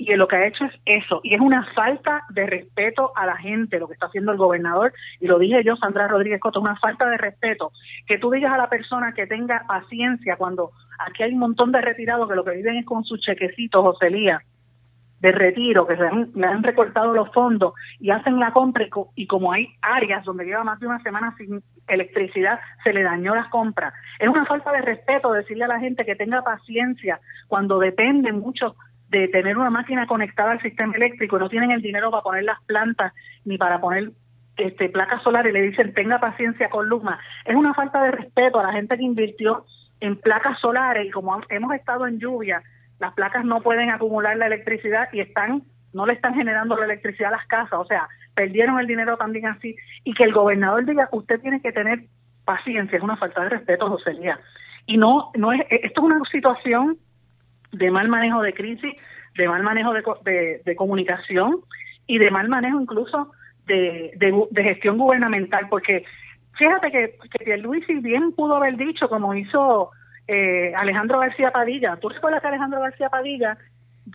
y 0.00 0.14
lo 0.16 0.26
que 0.26 0.36
ha 0.36 0.46
hecho 0.46 0.64
es 0.64 0.72
eso, 0.86 1.20
y 1.22 1.34
es 1.34 1.40
una 1.40 1.62
falta 1.74 2.24
de 2.30 2.46
respeto 2.46 3.12
a 3.14 3.26
la 3.26 3.36
gente, 3.36 3.78
lo 3.78 3.86
que 3.86 3.92
está 3.92 4.06
haciendo 4.06 4.32
el 4.32 4.38
gobernador, 4.38 4.94
y 5.20 5.26
lo 5.26 5.38
dije 5.38 5.62
yo, 5.62 5.76
Sandra 5.76 6.08
Rodríguez 6.08 6.40
Coto, 6.40 6.60
una 6.60 6.76
falta 6.76 7.06
de 7.06 7.18
respeto, 7.18 7.72
que 8.06 8.18
tú 8.18 8.30
digas 8.30 8.52
a 8.52 8.56
la 8.56 8.70
persona 8.70 9.12
que 9.12 9.26
tenga 9.26 9.64
paciencia 9.68 10.36
cuando 10.36 10.70
aquí 10.98 11.22
hay 11.22 11.34
un 11.34 11.40
montón 11.40 11.70
de 11.70 11.82
retirados 11.82 12.28
que 12.28 12.34
lo 12.34 12.44
que 12.44 12.56
viven 12.56 12.76
es 12.76 12.86
con 12.86 13.04
sus 13.04 13.20
chequecitos, 13.20 13.82
José 13.82 14.08
Lía, 14.08 14.42
de 15.20 15.32
retiro, 15.32 15.86
que 15.86 15.96
se 15.96 16.10
le 16.34 16.46
han 16.46 16.62
recortado 16.62 17.12
los 17.12 17.30
fondos 17.32 17.74
y 17.98 18.10
hacen 18.10 18.40
la 18.40 18.52
compra 18.52 18.86
y, 19.14 19.26
como 19.26 19.52
hay 19.52 19.68
áreas 19.82 20.24
donde 20.24 20.44
lleva 20.44 20.64
más 20.64 20.80
de 20.80 20.86
una 20.86 21.02
semana 21.02 21.34
sin 21.36 21.62
electricidad, 21.88 22.58
se 22.82 22.92
le 22.92 23.02
dañó 23.02 23.34
las 23.34 23.48
compras. 23.48 23.92
Es 24.18 24.28
una 24.28 24.46
falta 24.46 24.72
de 24.72 24.80
respeto 24.80 25.32
decirle 25.32 25.64
a 25.64 25.68
la 25.68 25.80
gente 25.80 26.04
que 26.04 26.16
tenga 26.16 26.42
paciencia 26.42 27.20
cuando 27.48 27.78
dependen 27.78 28.40
mucho 28.40 28.76
de 29.10 29.28
tener 29.28 29.58
una 29.58 29.70
máquina 29.70 30.06
conectada 30.06 30.52
al 30.52 30.62
sistema 30.62 30.94
eléctrico 30.94 31.36
y 31.36 31.40
no 31.40 31.48
tienen 31.48 31.72
el 31.72 31.82
dinero 31.82 32.10
para 32.10 32.22
poner 32.22 32.44
las 32.44 32.62
plantas 32.64 33.12
ni 33.44 33.58
para 33.58 33.80
poner 33.80 34.12
este 34.56 34.88
placas 34.88 35.22
solares 35.22 35.50
y 35.50 35.54
le 35.54 35.62
dicen 35.62 35.92
tenga 35.94 36.18
paciencia 36.18 36.70
con 36.70 36.88
Luma. 36.88 37.18
Es 37.44 37.54
una 37.54 37.74
falta 37.74 38.02
de 38.02 38.12
respeto 38.12 38.60
a 38.60 38.64
la 38.64 38.72
gente 38.72 38.96
que 38.96 39.02
invirtió 39.02 39.64
en 40.00 40.16
placas 40.16 40.58
solares 40.60 41.06
y 41.06 41.10
como 41.10 41.38
hemos 41.48 41.74
estado 41.74 42.06
en 42.06 42.18
lluvia, 42.18 42.62
las 43.00 43.14
placas 43.14 43.44
no 43.44 43.62
pueden 43.62 43.90
acumular 43.90 44.36
la 44.36 44.46
electricidad 44.46 45.08
y 45.12 45.20
están 45.20 45.62
no 45.92 46.06
le 46.06 46.12
están 46.12 46.34
generando 46.34 46.76
la 46.76 46.84
electricidad 46.84 47.32
a 47.32 47.36
las 47.38 47.46
casas, 47.48 47.80
o 47.80 47.84
sea, 47.84 48.06
perdieron 48.34 48.78
el 48.78 48.86
dinero 48.86 49.16
también 49.16 49.46
así 49.46 49.74
y 50.04 50.14
que 50.14 50.22
el 50.22 50.32
gobernador 50.32 50.84
diga, 50.84 51.08
usted 51.10 51.40
tiene 51.40 51.60
que 51.60 51.72
tener 51.72 52.04
paciencia, 52.44 52.96
es 52.96 53.02
una 53.02 53.16
falta 53.16 53.42
de 53.42 53.48
respeto, 53.48 53.88
José 53.88 54.14
Lía. 54.14 54.38
Y 54.86 54.98
no 54.98 55.32
no 55.36 55.52
es 55.52 55.62
esto 55.68 56.00
es 56.00 56.04
una 56.04 56.20
situación 56.30 56.96
de 57.72 57.90
mal 57.90 58.08
manejo 58.08 58.40
de 58.42 58.52
crisis, 58.52 58.94
de 59.36 59.48
mal 59.48 59.62
manejo 59.62 59.92
de, 59.92 60.62
de, 60.64 60.76
comunicación 60.76 61.60
y 62.06 62.18
de 62.18 62.30
mal 62.30 62.48
manejo 62.48 62.80
incluso 62.80 63.32
de, 63.66 64.12
de, 64.16 64.62
gestión 64.62 64.98
gubernamental, 64.98 65.68
porque 65.68 66.04
fíjate 66.58 66.90
que, 66.90 67.14
que 67.44 67.56
Luis 67.58 67.84
bien 68.02 68.32
pudo 68.32 68.56
haber 68.56 68.76
dicho, 68.76 69.08
como 69.08 69.34
hizo 69.34 69.90
eh, 70.32 70.72
Alejandro 70.76 71.18
García 71.18 71.50
Padilla. 71.50 71.96
¿Tú 71.96 72.08
recuerdas 72.08 72.40
que 72.40 72.46
Alejandro 72.46 72.80
García 72.80 73.08
Padilla, 73.08 73.58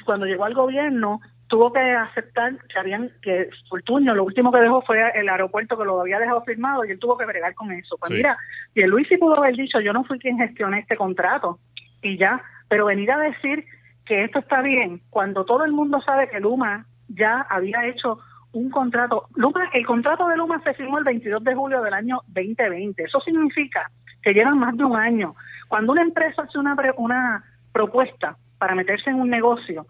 cuando 0.05 0.25
llegó 0.25 0.45
al 0.45 0.53
gobierno, 0.53 1.19
tuvo 1.47 1.73
que 1.73 1.81
aceptar 1.81 2.53
que 2.69 2.79
habían 2.79 3.11
que 3.21 3.49
Fortuño 3.69 4.15
lo 4.15 4.23
último 4.23 4.49
que 4.49 4.59
dejó 4.59 4.81
fue 4.81 5.11
el 5.13 5.27
aeropuerto 5.27 5.77
que 5.77 5.83
lo 5.83 5.99
había 5.99 6.19
dejado 6.19 6.41
firmado 6.45 6.85
y 6.85 6.91
él 6.91 6.99
tuvo 6.99 7.17
que 7.17 7.25
bregar 7.25 7.53
con 7.53 7.69
eso. 7.73 7.97
Pues 7.99 8.11
mira, 8.11 8.37
y 8.73 8.81
el 8.81 8.91
Luis 8.91 9.09
sí 9.09 9.17
pudo 9.17 9.37
haber 9.37 9.57
dicho, 9.57 9.81
yo 9.81 9.91
no 9.91 10.05
fui 10.05 10.17
quien 10.17 10.37
gestioné 10.37 10.79
este 10.79 10.95
contrato 10.95 11.59
y 12.01 12.17
ya, 12.17 12.41
pero 12.69 12.85
venir 12.85 13.11
a 13.11 13.19
decir 13.19 13.65
que 14.05 14.23
esto 14.23 14.39
está 14.39 14.61
bien 14.61 15.01
cuando 15.09 15.43
todo 15.43 15.65
el 15.65 15.73
mundo 15.73 15.99
sabe 16.01 16.29
que 16.29 16.39
Luma 16.39 16.85
ya 17.09 17.45
había 17.49 17.85
hecho 17.87 18.19
un 18.53 18.69
contrato, 18.69 19.27
Luma, 19.35 19.69
el 19.73 19.85
contrato 19.85 20.29
de 20.29 20.37
Luma 20.37 20.61
se 20.63 20.73
firmó 20.75 20.97
el 20.97 21.03
22 21.03 21.43
de 21.43 21.55
julio 21.55 21.81
del 21.81 21.93
año 21.93 22.21
2020. 22.27 23.03
Eso 23.03 23.19
significa 23.19 23.91
que 24.25 24.33
llevan 24.33 24.57
más 24.57 24.75
de 24.75 24.83
un 24.83 24.97
año 24.97 25.35
cuando 25.67 25.91
una 25.91 26.01
empresa 26.01 26.41
hace 26.41 26.57
una, 26.57 26.75
una 26.97 27.43
propuesta 27.71 28.37
para 28.57 28.75
meterse 28.75 29.09
en 29.09 29.17
un 29.17 29.29
negocio, 29.29 29.85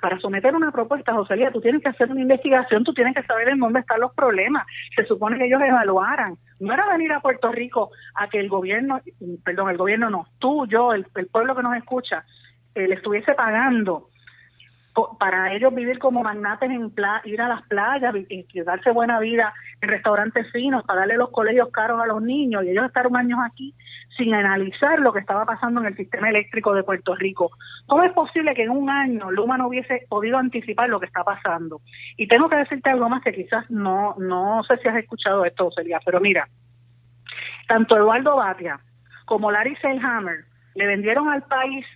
para 0.00 0.18
someter 0.20 0.54
una 0.54 0.70
propuesta, 0.70 1.14
José 1.14 1.36
Lía, 1.36 1.50
tú 1.50 1.60
tienes 1.60 1.82
que 1.82 1.88
hacer 1.88 2.10
una 2.10 2.20
investigación, 2.20 2.84
tú 2.84 2.92
tienes 2.92 3.14
que 3.14 3.22
saber 3.24 3.48
en 3.48 3.58
dónde 3.58 3.80
están 3.80 4.00
los 4.00 4.14
problemas. 4.14 4.66
Se 4.94 5.04
supone 5.04 5.38
que 5.38 5.46
ellos 5.46 5.60
evaluaran. 5.60 6.36
No 6.60 6.72
era 6.72 6.86
venir 6.88 7.12
a 7.12 7.20
Puerto 7.20 7.50
Rico 7.50 7.90
a 8.14 8.28
que 8.28 8.38
el 8.38 8.48
gobierno, 8.48 9.00
perdón, 9.44 9.70
el 9.70 9.76
gobierno 9.76 10.10
no, 10.10 10.26
tú, 10.38 10.66
yo, 10.66 10.92
el, 10.92 11.06
pueblo 11.32 11.56
que 11.56 11.62
nos 11.62 11.76
escucha, 11.76 12.24
eh, 12.74 12.86
le 12.86 12.94
estuviese 12.94 13.34
pagando 13.34 14.08
para 15.18 15.52
ellos 15.54 15.74
vivir 15.74 15.98
como 15.98 16.22
magnates 16.22 16.70
en 16.70 16.92
ir 17.24 17.40
a 17.40 17.48
las 17.48 17.62
playas 17.68 18.14
y, 18.28 18.44
darse 18.62 18.90
buena 18.90 19.20
vida 19.20 19.52
en 19.80 19.88
restaurantes 19.88 20.50
finos, 20.52 20.84
para 20.84 21.00
darle 21.00 21.16
los 21.16 21.30
colegios 21.30 21.70
caros 21.70 22.00
a 22.00 22.06
los 22.06 22.22
niños 22.22 22.64
y 22.64 22.70
ellos 22.70 22.86
estar 22.86 23.06
un 23.06 23.16
año 23.16 23.36
aquí 23.42 23.74
sin 24.16 24.34
analizar 24.34 24.98
lo 24.98 25.12
que 25.12 25.20
estaba 25.20 25.44
pasando 25.44 25.80
en 25.80 25.86
el 25.86 25.96
sistema 25.96 26.28
eléctrico 26.28 26.74
de 26.74 26.82
Puerto 26.82 27.14
Rico. 27.14 27.52
¿Cómo 27.86 28.02
es 28.02 28.12
posible 28.12 28.54
que 28.54 28.64
en 28.64 28.70
un 28.70 28.90
año 28.90 29.30
Luma 29.30 29.56
no 29.56 29.68
hubiese 29.68 30.06
podido 30.08 30.38
anticipar 30.38 30.88
lo 30.88 30.98
que 30.98 31.06
está 31.06 31.22
pasando? 31.22 31.80
Y 32.16 32.26
tengo 32.26 32.48
que 32.48 32.56
decirte 32.56 32.90
algo 32.90 33.08
más 33.08 33.22
que 33.22 33.32
quizás 33.32 33.70
no, 33.70 34.16
no 34.18 34.62
sé 34.64 34.76
si 34.78 34.88
has 34.88 34.96
escuchado 34.96 35.44
esto, 35.44 35.70
Celia, 35.74 36.00
pero 36.04 36.20
mira, 36.20 36.48
tanto 37.68 37.96
Eduardo 37.96 38.36
Batia 38.36 38.80
como 39.24 39.52
Larry 39.52 39.76
Selhammer 39.76 40.44
le 40.74 40.86
vendieron 40.86 41.28
al 41.28 41.42
país, 41.42 41.86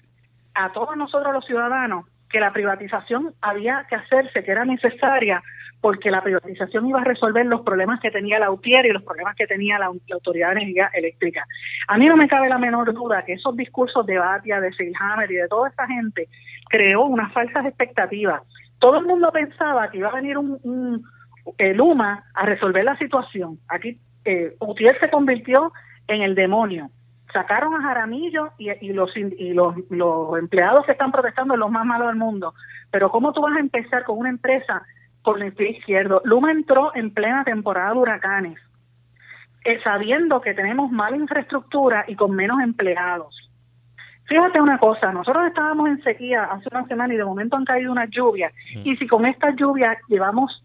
a 0.55 0.71
todos 0.73 0.97
nosotros 0.97 1.33
los 1.33 1.47
ciudadanos, 1.47 2.07
que 2.33 2.41
la 2.41 2.53
privatización 2.53 3.35
había 3.41 3.87
que 3.89 3.95
hacerse, 3.95 4.43
que 4.43 4.51
era 4.51 4.65
necesaria, 4.65 5.43
porque 5.81 6.11
la 6.11 6.23
privatización 6.23 6.87
iba 6.87 7.01
a 7.01 7.05
resolver 7.05 7.45
los 7.45 7.61
problemas 7.61 8.01
que 8.01 8.11
tenía 8.11 8.39
la 8.39 8.51
UTIER 8.51 8.87
y 8.87 8.93
los 8.93 9.03
problemas 9.03 9.37
que 9.37 9.47
tenía 9.47 9.79
la, 9.79 9.87
Autoridad 9.87 10.49
de 10.49 10.63
Energía 10.63 10.91
Eléctrica. 10.95 11.45
A 11.89 11.99
mí 11.99 12.07
no 12.07 12.17
me 12.17 12.29
cabe 12.29 12.49
la 12.49 12.59
menor 12.59 12.93
duda 12.95 13.25
que 13.25 13.35
esos 13.35 13.57
discursos 13.57 14.07
de 14.07 14.19
Batia, 14.19 14.61
de 14.61 14.73
Seilhammer 14.73 15.31
y 15.31 15.37
de 15.37 15.49
toda 15.49 15.69
esta 15.69 15.87
gente 15.87 16.29
creó 16.69 17.05
unas 17.05 17.33
falsas 17.33 17.67
expectativas. 17.67 18.43
Todo 18.79 18.99
el 18.99 19.07
mundo 19.07 19.31
pensaba 19.31 19.91
que 19.91 19.99
iba 19.99 20.09
a 20.09 20.15
venir 20.15 20.39
un, 20.39 20.59
un 20.63 21.05
Luma 21.75 22.25
a 22.35 22.47
resolver 22.47 22.85
la 22.85 22.97
situación. 22.97 23.59
Aquí 23.69 23.99
eh, 24.25 24.55
UTIER 24.61 24.99
se 25.01 25.11
convirtió 25.11 25.73
en 26.07 26.23
el 26.23 26.35
demonio 26.35 26.91
sacaron 27.33 27.75
a 27.75 27.83
Jaramillo 27.83 28.51
y, 28.59 28.93
los, 28.93 29.17
y 29.17 29.53
los, 29.53 29.75
los 29.91 30.39
empleados 30.39 30.85
que 30.87 30.93
están 30.93 31.13
protestando 31.13 31.57
los 31.57 31.71
más 31.71 31.85
malos 31.85 32.09
del 32.09 32.17
mundo. 32.17 32.55
Pero 32.91 33.11
¿cómo 33.11 33.33
tú 33.33 33.43
vas 33.43 33.57
a 33.57 33.61
empezar 33.61 34.05
con 34.05 34.19
una 34.19 34.31
empresa 34.31 34.83
por 35.23 35.43
el 35.43 35.53
pie 35.53 35.71
izquierdo? 35.79 36.21
Luma 36.25 36.53
entró 36.53 36.95
en 36.95 37.13
plena 37.13 37.45
temporada 37.45 37.93
de 37.93 37.99
huracanes, 37.99 38.59
eh, 39.65 39.81
sabiendo 39.83 40.41
que 40.41 40.55
tenemos 40.55 40.91
mala 40.91 41.17
infraestructura 41.17 42.05
y 42.09 42.17
con 42.17 42.35
menos 42.35 42.61
empleados. 42.61 43.39
Fíjate 44.27 44.61
una 44.61 44.79
cosa, 44.79 45.13
nosotros 45.13 45.47
estábamos 45.47 45.89
en 45.89 46.03
sequía 46.03 46.45
hace 46.45 46.69
una 46.71 46.87
semana 46.87 47.13
y 47.13 47.17
de 47.17 47.25
momento 47.25 47.57
han 47.57 47.65
caído 47.65 47.93
unas 47.93 48.11
lluvias. 48.11 48.53
Mm. 48.77 48.89
Y 48.89 48.97
si 48.97 49.07
con 49.07 49.27
estas 49.27 49.57
lluvias 49.57 49.99
llevamos 50.09 50.65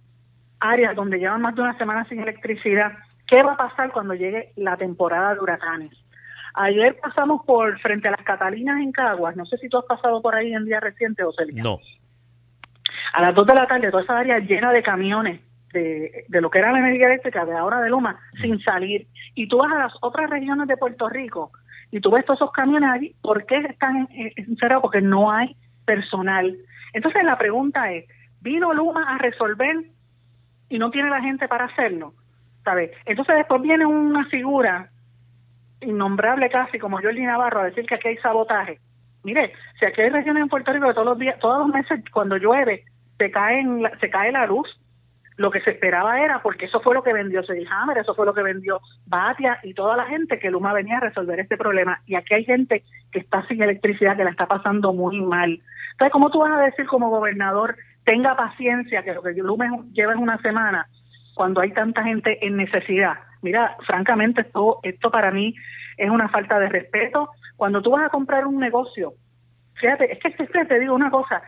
áreas 0.59 0.95
donde 0.95 1.19
llevan 1.19 1.41
más 1.41 1.55
de 1.55 1.61
una 1.61 1.77
semana 1.77 2.05
sin 2.05 2.19
electricidad, 2.19 2.93
¿qué 3.27 3.43
va 3.43 3.53
a 3.53 3.57
pasar 3.57 3.91
cuando 3.91 4.13
llegue 4.13 4.51
la 4.55 4.77
temporada 4.77 5.33
de 5.33 5.39
huracanes? 5.41 6.06
Ayer 6.59 6.97
pasamos 6.99 7.45
por 7.45 7.79
frente 7.79 8.07
a 8.07 8.11
las 8.11 8.23
Catalinas 8.23 8.81
en 8.81 8.91
Caguas. 8.91 9.35
No 9.35 9.45
sé 9.45 9.57
si 9.57 9.69
tú 9.69 9.77
has 9.77 9.85
pasado 9.85 10.21
por 10.21 10.33
ahí 10.33 10.53
en 10.53 10.65
día 10.65 10.79
reciente, 10.79 11.23
José 11.23 11.45
No. 11.53 11.77
A 13.13 13.21
las 13.21 13.35
2 13.35 13.45
de 13.45 13.53
la 13.53 13.67
tarde, 13.67 13.91
toda 13.91 14.03
esa 14.03 14.17
área 14.17 14.39
llena 14.39 14.71
de 14.71 14.81
camiones 14.81 15.39
de, 15.71 16.25
de, 16.27 16.41
lo 16.41 16.49
que 16.49 16.59
era 16.59 16.71
la 16.71 16.79
energía 16.79 17.07
eléctrica 17.07 17.45
de 17.45 17.55
ahora 17.55 17.79
de 17.81 17.89
Luma 17.89 18.19
sin 18.41 18.59
salir. 18.61 19.05
Y 19.35 19.47
tú 19.47 19.59
vas 19.59 19.71
a 19.71 19.77
las 19.77 19.93
otras 20.01 20.29
regiones 20.31 20.67
de 20.67 20.77
Puerto 20.77 21.07
Rico 21.07 21.51
y 21.91 22.01
tú 22.01 22.11
ves 22.11 22.25
todos 22.25 22.39
esos 22.39 22.51
camiones 22.51 22.89
allí, 22.89 23.15
¿por 23.21 23.45
qué 23.45 23.57
están 23.57 24.07
encerrados? 24.11 24.81
Porque 24.81 25.01
no 25.01 25.31
hay 25.31 25.55
personal. 25.85 26.57
Entonces 26.93 27.23
la 27.23 27.37
pregunta 27.37 27.91
es, 27.91 28.05
¿vino 28.41 28.73
Luma 28.73 29.13
a 29.13 29.19
resolver 29.19 29.75
y 30.69 30.79
no 30.79 30.89
tiene 30.89 31.09
la 31.09 31.21
gente 31.21 31.47
para 31.47 31.65
hacerlo? 31.65 32.13
¿Sabes? 32.63 32.91
Entonces 33.05 33.35
después 33.35 33.61
viene 33.61 33.85
una 33.85 34.25
figura 34.25 34.89
innombrable 35.81 36.49
casi 36.49 36.79
como 36.79 36.99
Jordi 37.01 37.23
Navarro 37.23 37.61
a 37.61 37.65
decir 37.65 37.85
que 37.85 37.95
aquí 37.95 38.09
hay 38.09 38.17
sabotaje. 38.17 38.79
Mire, 39.23 39.53
si 39.79 39.85
aquí 39.85 40.01
hay 40.01 40.09
regiones 40.09 40.43
en 40.43 40.49
Puerto 40.49 40.71
Rico 40.71 40.87
que 40.87 40.93
todos 40.93 41.07
los 41.07 41.19
días, 41.19 41.39
todos 41.39 41.59
los 41.59 41.67
meses 41.67 41.99
cuando 42.11 42.37
llueve 42.37 42.83
se 43.17 43.31
cae, 43.31 43.63
se 43.99 44.09
cae 44.09 44.31
la 44.31 44.45
luz, 44.45 44.67
lo 45.37 45.51
que 45.51 45.61
se 45.61 45.71
esperaba 45.71 46.19
era, 46.19 46.41
porque 46.41 46.65
eso 46.65 46.81
fue 46.81 46.95
lo 46.95 47.03
que 47.03 47.13
vendió 47.13 47.41
Hammer, 47.69 47.99
eso 47.99 48.15
fue 48.15 48.25
lo 48.25 48.33
que 48.33 48.41
vendió 48.41 48.81
Batia 49.05 49.59
y 49.63 49.73
toda 49.73 49.95
la 49.95 50.05
gente 50.05 50.39
que 50.39 50.49
Luma 50.49 50.73
venía 50.73 50.97
a 50.97 51.01
resolver 51.01 51.39
este 51.39 51.57
problema. 51.57 52.01
Y 52.07 52.15
aquí 52.15 52.33
hay 52.33 52.43
gente 52.43 52.83
que 53.11 53.19
está 53.19 53.45
sin 53.47 53.61
electricidad, 53.61 54.17
que 54.17 54.23
la 54.23 54.31
está 54.31 54.47
pasando 54.47 54.93
muy 54.93 55.21
mal. 55.21 55.61
Entonces, 55.91 56.11
¿cómo 56.11 56.31
tú 56.31 56.39
vas 56.39 56.57
a 56.57 56.61
decir 56.63 56.87
como 56.87 57.09
gobernador, 57.09 57.75
tenga 58.03 58.35
paciencia, 58.35 59.03
que 59.03 59.13
lo 59.13 59.21
que 59.21 59.33
Luma 59.33 59.65
lleva 59.93 60.13
en 60.13 60.19
una 60.19 60.39
semana, 60.41 60.87
cuando 61.35 61.61
hay 61.61 61.71
tanta 61.71 62.03
gente 62.03 62.45
en 62.45 62.57
necesidad? 62.57 63.19
Mira, 63.41 63.77
francamente, 63.85 64.41
esto, 64.41 64.79
esto 64.83 65.11
para 65.11 65.31
mí 65.31 65.55
es 65.97 66.09
una 66.09 66.29
falta 66.29 66.59
de 66.59 66.69
respeto. 66.69 67.29
Cuando 67.55 67.81
tú 67.81 67.91
vas 67.91 68.05
a 68.05 68.09
comprar 68.09 68.45
un 68.45 68.59
negocio, 68.59 69.13
fíjate, 69.75 70.11
es 70.11 70.19
que, 70.19 70.27
es 70.43 70.49
que 70.49 70.65
te 70.65 70.79
digo 70.79 70.95
una 70.95 71.11
cosa, 71.11 71.41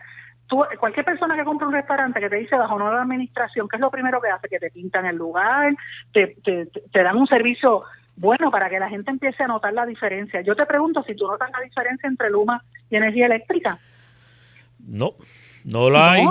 cualquier 0.78 1.04
persona 1.04 1.36
que 1.36 1.44
compra 1.44 1.68
un 1.68 1.74
restaurante 1.74 2.20
que 2.20 2.28
te 2.28 2.36
dice 2.36 2.56
bajo 2.56 2.78
nueva 2.78 3.02
administración, 3.02 3.68
¿qué 3.68 3.76
es 3.76 3.80
lo 3.80 3.90
primero 3.90 4.20
que 4.20 4.30
hace? 4.30 4.48
Que 4.48 4.58
te 4.58 4.70
pintan 4.70 5.06
el 5.06 5.16
lugar, 5.16 5.74
te, 6.12 6.36
te, 6.44 6.66
te 6.66 7.02
dan 7.02 7.16
un 7.16 7.26
servicio 7.26 7.84
bueno 8.16 8.50
para 8.50 8.68
que 8.68 8.78
la 8.78 8.88
gente 8.88 9.10
empiece 9.10 9.42
a 9.42 9.46
notar 9.46 9.72
la 9.72 9.86
diferencia. 9.86 10.40
Yo 10.42 10.54
te 10.54 10.66
pregunto 10.66 11.02
si 11.04 11.14
tú 11.14 11.26
notas 11.26 11.50
la 11.52 11.60
diferencia 11.60 12.08
entre 12.08 12.30
Luma 12.30 12.62
y 12.90 12.96
energía 12.96 13.26
eléctrica. 13.26 13.78
No, 14.86 15.12
no 15.64 15.88
la 15.88 16.12
hay. 16.12 16.28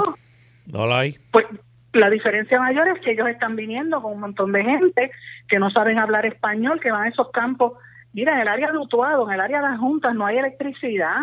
No 0.66 0.86
la 0.86 1.00
hay. 1.00 1.18
Pues 1.32 1.46
la 1.94 2.10
diferencia 2.10 2.60
mayor 2.60 2.88
es 2.88 3.00
que 3.02 3.12
ellos 3.12 3.28
están 3.28 3.56
viniendo 3.56 4.02
con 4.02 4.14
un 4.14 4.20
montón 4.20 4.52
de 4.52 4.64
gente 4.64 5.12
que 5.48 5.60
no 5.60 5.70
saben 5.72 5.98
hablar 5.98 6.26
español, 6.26 6.80
que 6.80 6.92
van 6.92 7.04
a 7.04 7.10
esos 7.10 7.32
campos. 7.32 7.74
Mira, 8.14 8.34
en 8.34 8.42
el 8.42 8.48
área 8.48 8.72
de 8.72 8.78
Utuado, 8.78 9.28
en 9.28 9.34
el 9.34 9.42
área 9.42 9.62
de 9.62 9.70
las 9.70 9.80
juntas, 9.80 10.14
no 10.14 10.26
hay 10.26 10.38
electricidad. 10.38 11.18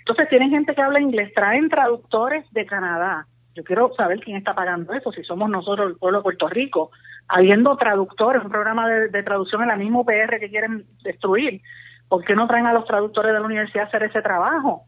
Entonces 0.00 0.28
tienen 0.28 0.50
gente 0.50 0.74
que 0.74 0.82
habla 0.82 1.00
inglés, 1.00 1.32
traen 1.34 1.68
traductores 1.68 2.44
de 2.52 2.66
Canadá. 2.66 3.26
Yo 3.54 3.64
quiero 3.64 3.92
saber 3.94 4.20
quién 4.20 4.36
está 4.36 4.54
pagando 4.54 4.92
eso, 4.94 5.12
si 5.12 5.22
somos 5.24 5.48
nosotros 5.50 5.90
el 5.90 5.96
pueblo 5.96 6.18
de 6.18 6.22
Puerto 6.22 6.48
Rico, 6.48 6.90
habiendo 7.28 7.76
traductores, 7.76 8.42
un 8.42 8.50
programa 8.50 8.88
de, 8.88 9.22
traducción 9.22 9.62
en 9.62 9.68
la 9.68 9.76
misma 9.76 10.00
UPR 10.00 10.40
que 10.40 10.48
quieren 10.48 10.84
destruir. 11.02 11.60
¿Por 12.08 12.24
qué 12.24 12.34
no 12.34 12.46
traen 12.46 12.66
a 12.66 12.72
los 12.72 12.86
traductores 12.86 13.32
de 13.32 13.40
la 13.40 13.46
universidad 13.46 13.84
a 13.84 13.88
hacer 13.88 14.02
ese 14.04 14.22
trabajo? 14.22 14.84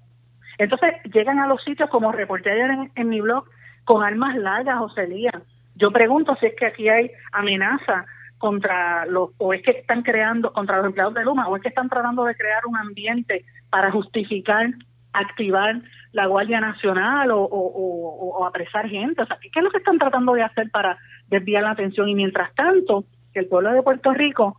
Entonces 0.59 0.95
llegan 1.13 1.39
a 1.39 1.47
los 1.47 1.63
sitios, 1.63 1.91
como 1.91 2.13
reporté 2.13 2.51
ayer 2.51 2.91
en, 2.95 3.09
mi 3.09 3.21
blog, 3.21 3.45
con 3.85 4.03
armas 4.03 4.37
largas, 4.37 4.79
José 4.79 5.07
Lía. 5.07 5.43
Yo 5.77 5.91
pregunto 5.91 6.37
si 6.41 6.47
es 6.47 6.55
que 6.57 6.67
aquí 6.67 6.89
hay 6.89 7.11
amenaza 7.33 8.07
contra 8.39 9.07
los, 9.07 9.31
o 9.39 9.53
es 9.55 9.63
que 9.63 9.71
están 9.71 10.03
creando, 10.03 10.53
contra 10.53 10.77
los 10.79 10.87
empleados 10.87 11.15
de 11.15 11.25
Luma, 11.25 11.49
o 11.49 11.57
es 11.57 11.63
que 11.63 11.69
están 11.69 11.89
tratando 11.89 12.25
de 12.25 12.35
crear 12.35 12.67
un 12.67 12.77
ambiente 12.77 13.45
para 13.71 13.91
justificar 13.91 14.69
activar 15.15 15.81
la 16.13 16.27
Guardia 16.27 16.61
Nacional 16.61 17.31
o, 17.31 17.45
o, 17.45 18.45
apresar 18.45 18.89
gente. 18.89 19.23
O 19.23 19.27
sea, 19.27 19.39
¿qué 19.41 19.49
es 19.55 19.63
lo 19.63 19.71
que 19.71 19.79
están 19.79 19.99
tratando 19.99 20.35
de 20.35 20.43
hacer 20.43 20.71
para 20.71 20.99
desviar 21.29 21.63
la 21.63 21.71
atención? 21.71 22.09
Y 22.09 22.15
mientras 22.15 22.55
tanto, 22.55 23.05
que 23.33 23.41
el 23.41 23.47
pueblo 23.47 23.73
de 23.73 23.83
Puerto 23.83 24.13
Rico 24.13 24.59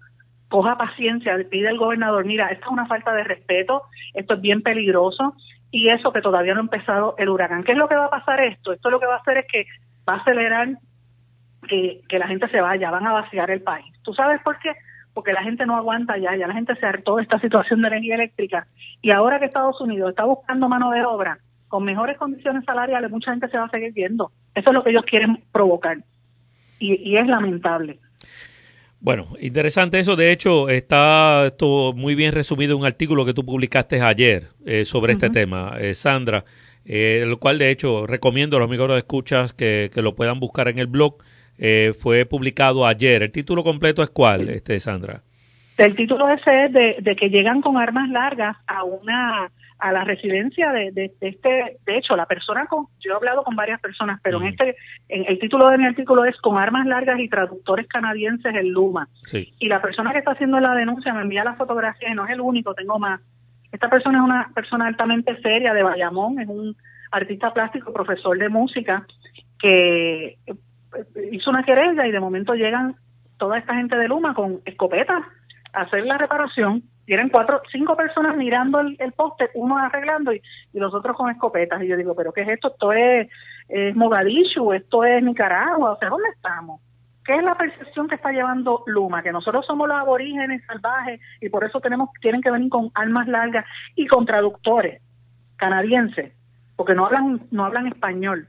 coja 0.50 0.77
paciencia, 0.77 1.38
pide 1.50 1.67
al 1.67 1.77
gobernador, 1.77 2.25
mira, 2.25 2.48
esto 2.48 2.65
es 2.65 2.72
una 2.72 2.88
falta 2.88 3.13
de 3.13 3.24
respeto, 3.24 3.84
esto 4.13 4.36
es 4.36 4.41
bien 4.41 4.62
peligroso, 4.62 5.36
y 5.75 5.89
eso 5.89 6.13
que 6.13 6.22
todavía 6.22 6.53
no 6.53 6.62
ha 6.62 6.63
empezado 6.63 7.15
el 7.17 7.27
huracán. 7.27 7.65
¿Qué 7.65 7.74
es 7.74 7.77
lo 7.77 7.89
que 7.89 7.96
va 7.96 8.05
a 8.05 8.10
pasar 8.10 8.39
esto? 8.39 8.72
Esto 8.72 8.89
lo 8.89 8.98
que 8.98 9.08
va 9.08 9.15
a 9.15 9.20
hacer 9.20 9.39
es 9.39 9.46
que 9.51 9.65
va 10.08 10.13
a 10.13 10.17
acelerar 10.17 10.70
que, 11.67 12.00
que 12.08 12.17
la 12.17 12.27
gente 12.27 12.48
se 12.48 12.62
vaya, 12.62 12.91
van 12.91 13.05
a 13.05 13.12
vaciar 13.12 13.51
el 13.51 13.62
país. 13.62 13.86
¿Tú 14.01 14.13
sabes 14.13 14.41
por 14.41 14.58
qué? 14.60 14.72
porque 15.13 15.32
la 15.32 15.44
gente 15.44 15.65
no 15.65 15.77
aguanta 15.77 16.17
ya, 16.17 16.36
ya 16.36 16.46
la 16.46 16.53
gente 16.53 16.75
se 16.75 16.86
hartó 16.86 17.15
de 17.15 17.24
esta 17.24 17.39
situación 17.39 17.82
de 17.82 17.88
energía 17.88 18.15
eléctrica 18.15 18.67
y 19.01 19.12
ahora 19.12 19.39
que 19.39 19.46
Estados 19.46 19.79
Unidos 19.79 20.10
está 20.10 20.25
buscando 20.25 20.67
mano 20.67 20.91
de 20.91 21.05
obra 21.05 21.39
con 21.70 21.86
mejores 21.86 22.17
condiciones 22.17 22.65
salariales, 22.65 23.10
mucha 23.10 23.32
gente 23.32 23.48
se 23.48 23.58
va 23.58 23.63
a 23.63 23.70
seguir 23.70 23.94
viendo. 23.94 24.32
Eso 24.53 24.70
es 24.70 24.74
lo 24.74 24.84
que 24.84 24.89
ellos 24.89 25.05
quieren 25.05 25.41
provocar 25.53 26.00
y, 26.79 27.15
es 27.15 27.27
lamentable. 27.27 27.98
Bueno, 29.05 29.27
interesante 29.39 30.00
eso. 30.00 30.15
De 30.15 30.31
hecho, 30.31 30.67
está 30.67 31.45
esto 31.45 31.93
muy 31.93 32.15
bien 32.15 32.31
resumido 32.31 32.74
en 32.74 32.79
un 32.79 32.85
artículo 32.88 33.24
que 33.24 33.35
tú 33.35 33.45
publicaste 33.45 34.01
ayer 34.01 34.47
eh, 34.65 34.83
sobre 34.83 35.13
este 35.13 35.29
tema, 35.29 35.75
eh, 35.79 35.93
Sandra, 35.93 36.43
eh, 36.85 37.24
lo 37.27 37.38
cual 37.38 37.59
de 37.59 37.69
hecho 37.69 38.07
recomiendo 38.07 38.57
a 38.57 38.62
los 38.62 38.67
amigos 38.67 38.89
de 38.89 38.97
escuchas 38.97 39.53
que, 39.53 39.91
que 39.93 40.01
lo 40.01 40.15
puedan 40.15 40.39
buscar 40.39 40.69
en 40.69 40.79
el 40.79 40.88
blog 40.88 41.17
eh, 41.59 41.93
fue 42.00 42.25
publicado 42.25 42.83
ayer. 42.88 43.21
¿El 43.21 43.31
título 43.31 43.63
completo 43.63 44.01
es 44.01 44.09
cuál, 44.09 44.50
este 44.50 44.79
Sandra? 44.79 45.21
El 45.77 45.95
título 45.95 46.27
ese 46.27 46.65
es 46.65 46.74
de, 46.74 47.15
que 47.15 47.29
llegan 47.29 47.62
con 47.62 47.77
armas 47.77 48.09
largas 48.09 48.57
a 48.65 48.83
una 48.85 49.51
a 49.86 49.92
la 49.92 50.04
residencia 50.04 50.72
de, 50.72 51.12
este, 51.22 51.77
de 51.86 51.98
hecho, 51.98 52.15
la 52.15 52.25
persona 52.25 52.65
con, 52.65 52.88
yo 53.00 53.12
he 53.12 53.15
hablado 53.15 53.44
con 53.44 53.56
varias 53.56 53.80
personas, 53.80 54.20
pero 54.24 54.42
en 54.42 54.48
este, 54.48 54.75
en 55.10 55.25
el 55.27 55.38
título 55.38 55.70
de 55.70 55.77
mi 55.77 55.86
artículo 55.86 56.25
es 56.25 56.36
con 56.38 56.58
armas 56.58 56.88
largas 56.88 57.20
y 57.20 57.30
traductores 57.30 57.88
canadienses 57.88 58.56
en 58.56 58.72
Luma. 58.72 59.08
Y 59.32 59.68
la 59.68 59.84
persona 59.84 60.12
que 60.12 60.20
está 60.20 60.32
haciendo 60.32 60.60
la 60.60 60.74
denuncia 60.74 61.13
me 61.13 61.22
envía 61.22 61.44
la 61.44 61.54
fotografía 61.54 62.10
y 62.10 62.15
no 62.15 62.25
es 62.25 62.32
el 62.32 62.42
único, 62.42 62.74
tengo 62.74 62.98
más. 62.98 63.22
Esta 63.72 63.88
persona 63.88 64.18
es 64.18 64.24
una 64.24 64.51
persona 64.56 64.88
altamente 64.88 65.39
seria 65.39 65.72
de 65.72 65.84
Bayamón, 65.84 66.39
es 66.39 66.48
un 66.48 66.75
artista 67.12 67.54
plástico, 67.54 67.94
profesor 67.94 68.39
de 68.39 68.50
música, 68.50 69.06
que 69.60 70.39
hizo 71.32 71.51
una 71.51 71.63
querella 71.63 72.08
y 72.08 72.12
de 72.12 72.20
momento 72.20 72.56
llegan 72.56 72.96
toda 73.38 73.60
esta 73.60 73.75
gente 73.75 74.00
de 74.00 74.08
Luma 74.08 74.34
con 74.34 74.62
escopetas 74.65 75.22
a 75.74 75.82
hacer 75.82 76.08
la 76.08 76.18
reparación. 76.18 76.82
Tienen 77.05 77.29
cuatro, 77.29 77.62
cinco 77.71 77.95
personas 77.95 78.35
mirando 78.35 78.79
el, 78.79 79.12
poste, 79.13 79.50
uno 79.53 79.77
arreglando 79.77 80.33
y, 80.33 80.41
los 80.74 80.93
otros 80.93 81.15
con 81.15 81.29
escopetas. 81.29 81.81
Y 81.83 81.88
yo 81.88 81.97
digo, 81.97 82.15
¿pero 82.15 82.33
qué 82.33 82.41
es 82.41 82.50
esto? 82.50 82.69
Esto 82.69 82.93
es, 82.93 83.27
Mogadishu, 83.95 84.74
esto 84.74 85.03
es 85.03 85.24
Nicaragua, 85.24 85.91
o 85.91 85.97
sea, 85.97 86.09
¿dónde 86.09 86.29
estamos? 86.29 86.81
¿Qué 87.24 87.35
es 87.35 87.43
la 87.43 87.55
percepción 87.55 88.07
que 88.07 88.15
está 88.15 88.31
llevando 88.31 88.83
Luma? 88.85 89.24
Que 89.24 89.31
nosotros 89.31 89.65
somos 89.65 89.88
los 89.88 89.97
aborígenes 89.97 90.63
salvajes 90.67 91.19
y 91.41 91.50
por 91.50 91.63
eso 91.63 91.79
tenemos 91.79 92.09
tienen 92.21 92.41
que 92.41 92.51
venir 92.51 92.69
con 92.69 92.91
armas 92.93 93.27
largas 93.27 93.65
y 93.95 94.05
con 94.05 94.25
traductores 94.25 95.01
canadienses, 95.55 96.33
porque 96.75 96.93
no 96.93 97.07
hablan 97.07 97.47
no 97.50 97.65
hablan 97.65 97.88
español 97.88 98.47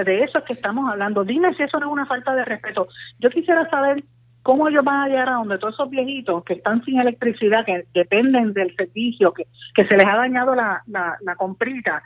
de 0.00 0.24
eso 0.24 0.38
es 0.38 0.44
que 0.44 0.54
estamos 0.54 0.90
hablando. 0.90 1.24
Dime 1.24 1.54
si 1.54 1.62
eso 1.62 1.78
no 1.78 1.86
es 1.86 1.92
una 1.92 2.06
falta 2.06 2.34
de 2.34 2.44
respeto. 2.44 2.88
Yo 3.18 3.30
quisiera 3.30 3.68
saber 3.68 4.02
cómo 4.42 4.68
ellos 4.68 4.84
van 4.84 5.02
a 5.02 5.08
llegar 5.08 5.28
a 5.28 5.34
donde 5.34 5.58
todos 5.58 5.74
esos 5.74 5.90
viejitos 5.90 6.44
que 6.44 6.54
están 6.54 6.84
sin 6.84 7.00
electricidad, 7.00 7.64
que 7.64 7.84
dependen 7.94 8.52
del 8.52 8.74
servicio, 8.76 9.32
que, 9.32 9.46
que 9.74 9.86
se 9.86 9.96
les 9.96 10.06
ha 10.06 10.16
dañado 10.16 10.54
la, 10.54 10.82
la, 10.86 11.36
comprita 11.36 12.02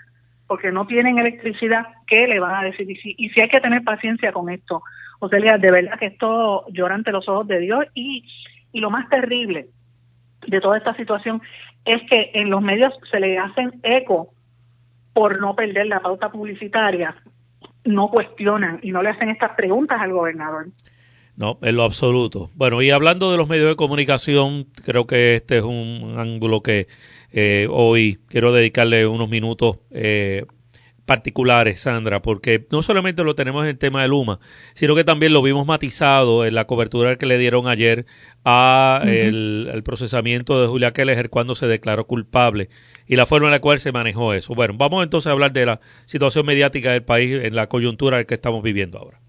porque 0.46 0.70
no 0.70 0.86
tienen 0.86 1.18
electricidad, 1.18 1.86
¿qué 2.06 2.26
le 2.28 2.38
van 2.38 2.54
a 2.54 2.62
decir? 2.62 2.88
Y 2.90 2.96
si, 2.96 3.40
hay 3.40 3.48
que 3.48 3.60
tener 3.60 3.82
paciencia 3.82 4.32
con 4.32 4.48
esto. 4.48 4.82
O 5.18 5.28
sea, 5.28 5.58
de 5.58 5.72
verdad 5.72 5.98
que 5.98 6.06
esto 6.06 6.64
llora 6.68 6.94
ante 6.94 7.10
los 7.10 7.28
ojos 7.28 7.48
de 7.48 7.58
Dios. 7.58 7.84
Y, 7.94 8.24
y 8.72 8.80
lo 8.80 8.90
más 8.90 9.08
terrible 9.08 9.66
de 10.46 10.60
toda 10.60 10.78
esta 10.78 10.94
situación 10.94 11.42
es 11.84 12.00
que 12.08 12.30
en 12.34 12.50
los 12.50 12.62
medios 12.62 12.92
se 13.10 13.18
le 13.18 13.38
hacen 13.38 13.80
eco 13.82 14.28
por 15.12 15.40
no 15.40 15.56
perder 15.56 15.86
la 15.86 16.00
pauta 16.00 16.30
publicitaria 16.30 17.16
no 17.86 18.08
cuestionan 18.08 18.80
y 18.82 18.90
no 18.90 19.02
le 19.02 19.10
hacen 19.10 19.30
estas 19.30 19.52
preguntas 19.52 20.00
al 20.00 20.12
gobernador. 20.12 20.66
No, 21.36 21.58
en 21.62 21.76
lo 21.76 21.84
absoluto. 21.84 22.50
Bueno, 22.54 22.80
y 22.80 22.90
hablando 22.90 23.30
de 23.30 23.36
los 23.36 23.48
medios 23.48 23.68
de 23.68 23.76
comunicación, 23.76 24.68
creo 24.84 25.06
que 25.06 25.36
este 25.36 25.58
es 25.58 25.64
un 25.64 26.14
ángulo 26.16 26.62
que 26.62 26.88
eh, 27.30 27.68
hoy 27.70 28.18
quiero 28.28 28.52
dedicarle 28.52 29.06
unos 29.06 29.28
minutos 29.28 29.76
eh, 29.90 30.46
particulares, 31.04 31.80
Sandra, 31.80 32.22
porque 32.22 32.66
no 32.70 32.80
solamente 32.80 33.22
lo 33.22 33.34
tenemos 33.34 33.64
en 33.64 33.70
el 33.70 33.78
tema 33.78 34.00
de 34.00 34.08
Luma, 34.08 34.40
sino 34.74 34.94
que 34.94 35.04
también 35.04 35.34
lo 35.34 35.42
vimos 35.42 35.66
matizado 35.66 36.46
en 36.46 36.54
la 36.54 36.66
cobertura 36.66 37.16
que 37.16 37.26
le 37.26 37.36
dieron 37.36 37.68
ayer 37.68 38.06
a 38.44 39.02
el, 39.04 39.82
procesamiento 39.84 40.60
de 40.60 40.68
Julia 40.68 40.92
Keller 40.92 41.28
cuando 41.28 41.54
se 41.54 41.66
declaró 41.66 42.06
culpable 42.06 42.70
y 43.06 43.16
la 43.16 43.26
forma 43.26 43.48
en 43.48 43.52
la 43.52 43.60
cual 43.60 43.78
se 43.78 43.92
manejó 43.92 44.32
eso. 44.32 44.54
Bueno, 44.54 44.74
vamos 44.76 45.04
entonces 45.04 45.28
a 45.28 45.32
hablar 45.32 45.52
de 45.52 45.66
la 45.66 45.80
situación 46.06 46.46
mediática 46.46 46.90
del 46.92 47.04
país 47.04 47.40
en 47.42 47.54
la 47.54 47.68
coyuntura 47.68 48.24
que 48.24 48.34
estamos 48.34 48.62
viviendo 48.62 48.98
ahora. 48.98 49.20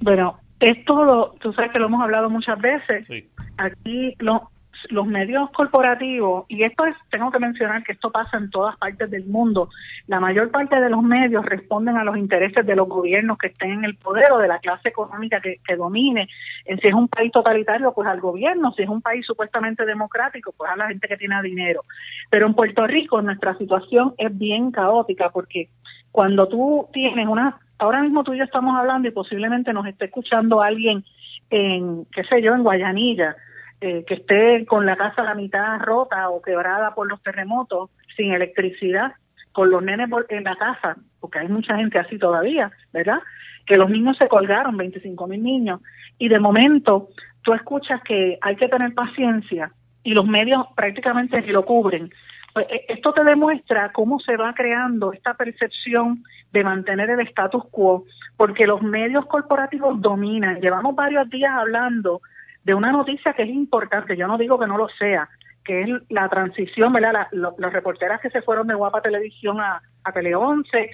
Bueno, 0.00 0.38
es 0.60 0.84
todo, 0.84 1.34
tú 1.40 1.52
sabes 1.52 1.72
que 1.72 1.78
lo 1.78 1.86
hemos 1.86 2.02
hablado 2.02 2.28
muchas 2.30 2.60
veces. 2.60 3.08
Aquí 3.56 4.14
lo, 4.18 4.50
los 4.88 5.06
medios 5.06 5.50
corporativos, 5.50 6.44
y 6.48 6.62
esto 6.62 6.84
es, 6.86 6.94
tengo 7.10 7.30
que 7.30 7.38
mencionar 7.38 7.82
que 7.82 7.92
esto 7.92 8.10
pasa 8.10 8.36
en 8.38 8.50
todas 8.50 8.76
partes 8.76 9.10
del 9.10 9.26
mundo, 9.26 9.68
la 10.06 10.20
mayor 10.20 10.50
parte 10.50 10.80
de 10.80 10.90
los 10.90 11.02
medios 11.02 11.44
responden 11.44 11.96
a 11.96 12.04
los 12.04 12.16
intereses 12.16 12.64
de 12.64 12.76
los 12.76 12.88
gobiernos 12.88 13.38
que 13.38 13.48
estén 13.48 13.70
en 13.72 13.84
el 13.84 13.96
poder 13.96 14.32
o 14.32 14.38
de 14.38 14.48
la 14.48 14.58
clase 14.58 14.88
económica 14.88 15.40
que, 15.40 15.58
domine. 15.76 16.28
Si 16.66 16.88
es 16.88 16.94
un 16.94 17.08
país 17.08 17.32
totalitario, 17.32 17.92
pues 17.94 18.08
al 18.08 18.20
gobierno, 18.20 18.72
si 18.72 18.82
es 18.82 18.88
un 18.88 19.00
país 19.00 19.24
supuestamente 19.24 19.86
democrático, 19.86 20.52
pues 20.56 20.70
a 20.70 20.76
la 20.76 20.88
gente 20.88 21.08
que 21.08 21.16
tiene 21.16 21.40
dinero. 21.42 21.84
Pero 22.28 22.46
en 22.46 22.54
Puerto 22.54 22.86
Rico 22.86 23.22
nuestra 23.22 23.56
situación 23.56 24.14
es 24.18 24.36
bien 24.36 24.72
caótica 24.72 25.30
porque 25.30 25.68
cuando 26.10 26.48
tú 26.48 26.88
tienes 26.92 27.28
una, 27.28 27.60
ahora 27.80 28.02
mismo 28.02 28.22
tú 28.22 28.34
y 28.34 28.38
yo 28.38 28.44
estamos 28.44 28.76
hablando 28.76 29.08
y 29.08 29.12
posiblemente 29.12 29.72
nos 29.72 29.86
esté 29.86 30.06
escuchando 30.06 30.62
alguien 30.62 31.04
en, 31.50 32.06
qué 32.12 32.22
sé 32.24 32.42
yo, 32.42 32.54
en 32.54 32.62
Guayanilla, 32.62 33.36
eh, 33.80 34.04
que 34.06 34.14
esté 34.14 34.66
con 34.66 34.86
la 34.86 34.96
casa 34.96 35.22
a 35.22 35.24
la 35.24 35.34
mitad 35.34 35.80
rota 35.80 36.28
o 36.28 36.42
quebrada 36.42 36.94
por 36.94 37.08
los 37.08 37.22
terremotos, 37.22 37.90
sin 38.16 38.32
electricidad, 38.32 39.12
con 39.52 39.70
los 39.70 39.82
nenes 39.82 40.08
en 40.28 40.44
la 40.44 40.56
casa, 40.56 40.96
porque 41.18 41.40
hay 41.40 41.48
mucha 41.48 41.76
gente 41.76 41.98
así 41.98 42.18
todavía, 42.18 42.70
¿verdad? 42.92 43.20
Que 43.66 43.76
los 43.76 43.90
niños 43.90 44.16
se 44.18 44.28
colgaron, 44.28 44.76
25 44.76 45.26
mil 45.26 45.42
niños, 45.42 45.80
y 46.18 46.28
de 46.28 46.38
momento 46.38 47.08
tú 47.42 47.54
escuchas 47.54 48.00
que 48.02 48.38
hay 48.40 48.56
que 48.56 48.68
tener 48.68 48.94
paciencia 48.94 49.72
y 50.02 50.14
los 50.14 50.26
medios 50.26 50.66
prácticamente 50.76 51.40
ni 51.40 51.48
lo 51.48 51.64
cubren. 51.64 52.10
Pues, 52.52 52.66
e, 52.70 52.84
esto 52.88 53.12
te 53.12 53.24
demuestra 53.24 53.92
cómo 53.92 54.20
se 54.20 54.36
va 54.36 54.54
creando 54.54 55.12
esta 55.12 55.34
percepción 55.34 56.24
de 56.52 56.64
mantener 56.64 57.10
el 57.10 57.20
status 57.20 57.64
quo, 57.70 58.04
porque 58.36 58.66
los 58.66 58.82
medios 58.82 59.26
corporativos 59.26 60.00
dominan. 60.00 60.60
Llevamos 60.60 60.94
varios 60.94 61.28
días 61.30 61.52
hablando 61.52 62.20
de 62.64 62.74
una 62.74 62.92
noticia 62.92 63.32
que 63.32 63.42
es 63.44 63.50
importante, 63.50 64.16
yo 64.16 64.26
no 64.26 64.36
digo 64.36 64.58
que 64.58 64.66
no 64.66 64.76
lo 64.76 64.88
sea, 64.88 65.28
que 65.64 65.82
es 65.82 65.88
la 66.08 66.28
transición, 66.28 66.92
¿verdad? 66.92 67.28
las 67.32 67.72
reporteras 67.72 68.20
que 68.20 68.30
se 68.30 68.42
fueron 68.42 68.66
de 68.66 68.74
Guapa 68.74 69.02
Televisión 69.02 69.60
a, 69.60 69.80
a 70.04 70.12
Tele 70.12 70.34
11 70.34 70.90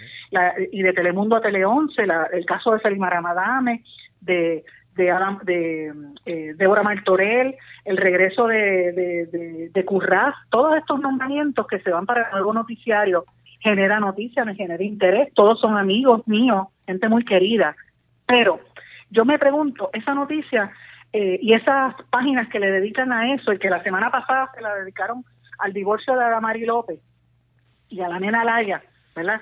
y 0.72 0.82
de 0.82 0.92
Telemundo 0.92 1.36
a 1.36 1.40
Tele 1.40 1.64
11, 1.64 2.02
el 2.32 2.46
caso 2.46 2.72
de 2.72 2.80
Selma 2.80 3.10
Ramadame, 3.10 3.82
de 4.20 4.64
de, 4.96 5.10
Adam, 5.10 5.38
de 5.44 5.92
eh, 6.24 6.54
Débora 6.56 6.82
Martorell, 6.82 7.54
el 7.84 7.96
regreso 7.96 8.46
de, 8.46 8.92
de, 8.92 9.70
de, 9.72 9.84
Curraz, 9.84 10.34
todos 10.50 10.76
estos 10.76 11.00
nombramientos 11.00 11.66
que 11.66 11.78
se 11.80 11.90
van 11.90 12.06
para 12.06 12.24
el 12.24 12.32
nuevo 12.32 12.52
noticiario 12.52 13.24
genera 13.60 14.00
noticias, 14.00 14.46
me 14.46 14.54
genera 14.54 14.82
interés, 14.82 15.32
todos 15.34 15.60
son 15.60 15.76
amigos 15.76 16.26
míos, 16.26 16.68
gente 16.86 17.08
muy 17.08 17.24
querida. 17.24 17.76
Pero 18.26 18.60
yo 19.10 19.24
me 19.24 19.38
pregunto, 19.38 19.90
esa 19.92 20.14
noticia 20.14 20.70
eh, 21.12 21.38
y 21.40 21.54
esas 21.54 21.94
páginas 22.10 22.48
que 22.48 22.60
le 22.60 22.70
dedican 22.70 23.12
a 23.12 23.34
eso 23.34 23.52
y 23.52 23.58
que 23.58 23.70
la 23.70 23.82
semana 23.82 24.10
pasada 24.10 24.50
se 24.54 24.60
la 24.60 24.74
dedicaron 24.76 25.24
al 25.58 25.72
divorcio 25.72 26.14
de 26.14 26.24
Adamari 26.24 26.64
López 26.64 27.00
y 27.88 28.00
a 28.00 28.08
la 28.08 28.18
nena 28.18 28.44
Laya, 28.44 28.82
¿verdad? 29.14 29.40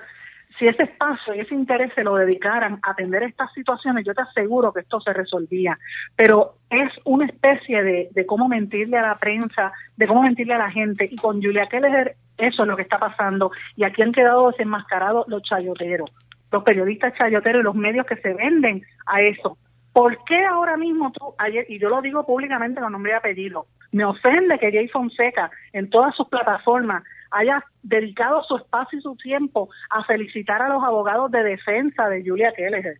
Si 0.57 0.67
ese 0.67 0.83
espacio 0.83 1.35
y 1.35 1.39
ese 1.39 1.53
interés 1.53 1.91
se 1.95 2.03
lo 2.03 2.15
dedicaran 2.15 2.79
a 2.81 2.91
atender 2.91 3.23
estas 3.23 3.51
situaciones, 3.53 4.05
yo 4.05 4.13
te 4.13 4.21
aseguro 4.21 4.71
que 4.71 4.81
esto 4.81 5.01
se 5.01 5.11
resolvía. 5.11 5.77
Pero 6.15 6.55
es 6.69 6.91
una 7.03 7.25
especie 7.25 7.83
de, 7.83 8.25
cómo 8.25 8.47
mentirle 8.47 8.97
a 8.97 9.01
la 9.01 9.17
prensa, 9.17 9.73
de 9.97 10.07
cómo 10.07 10.23
mentirle 10.23 10.53
a 10.53 10.59
la 10.59 10.71
gente. 10.71 11.09
Y 11.11 11.17
con 11.17 11.41
Julia 11.41 11.67
Keller 11.67 12.15
eso 12.37 12.63
es 12.63 12.67
lo 12.67 12.75
que 12.75 12.83
está 12.83 12.99
pasando. 12.99 13.51
Y 13.75 13.83
aquí 13.83 14.01
han 14.01 14.13
quedado 14.13 14.49
desenmascarados 14.51 15.27
los 15.27 15.43
chayoteros, 15.43 16.09
los 16.51 16.63
periodistas 16.63 17.13
chayoteros 17.17 17.61
y 17.61 17.63
los 17.63 17.75
medios 17.75 18.05
que 18.05 18.17
se 18.17 18.33
venden 18.33 18.81
a 19.07 19.21
eso. 19.21 19.57
¿Por 19.91 20.23
qué 20.25 20.43
ahora 20.45 20.75
mismo 20.75 21.11
tú, 21.13 21.33
ayer, 21.37 21.65
y 21.69 21.79
yo 21.79 21.89
lo 21.89 22.01
digo 22.01 22.25
públicamente 22.25 22.81
con 22.81 22.91
nombre 22.91 23.13
y 23.13 23.15
apellido, 23.15 23.67
me 23.93 24.03
ofende 24.03 24.59
que 24.59 24.71
Jay 24.71 24.89
Fonseca 24.89 25.49
en 25.71 25.89
todas 25.89 26.13
sus 26.15 26.27
plataformas 26.27 27.03
haya 27.35 27.63
dedicado 27.83 28.43
su 28.43 28.57
espacio 28.57 28.99
y 28.99 29.01
su 29.01 29.15
tiempo 29.15 29.69
a 29.89 30.03
felicitar 30.03 30.61
a 30.61 30.69
los 30.69 30.83
abogados 30.83 31.31
de 31.31 31.43
defensa 31.43 32.09
de 32.09 32.23
Julia 32.23 32.53
Keller? 32.53 32.97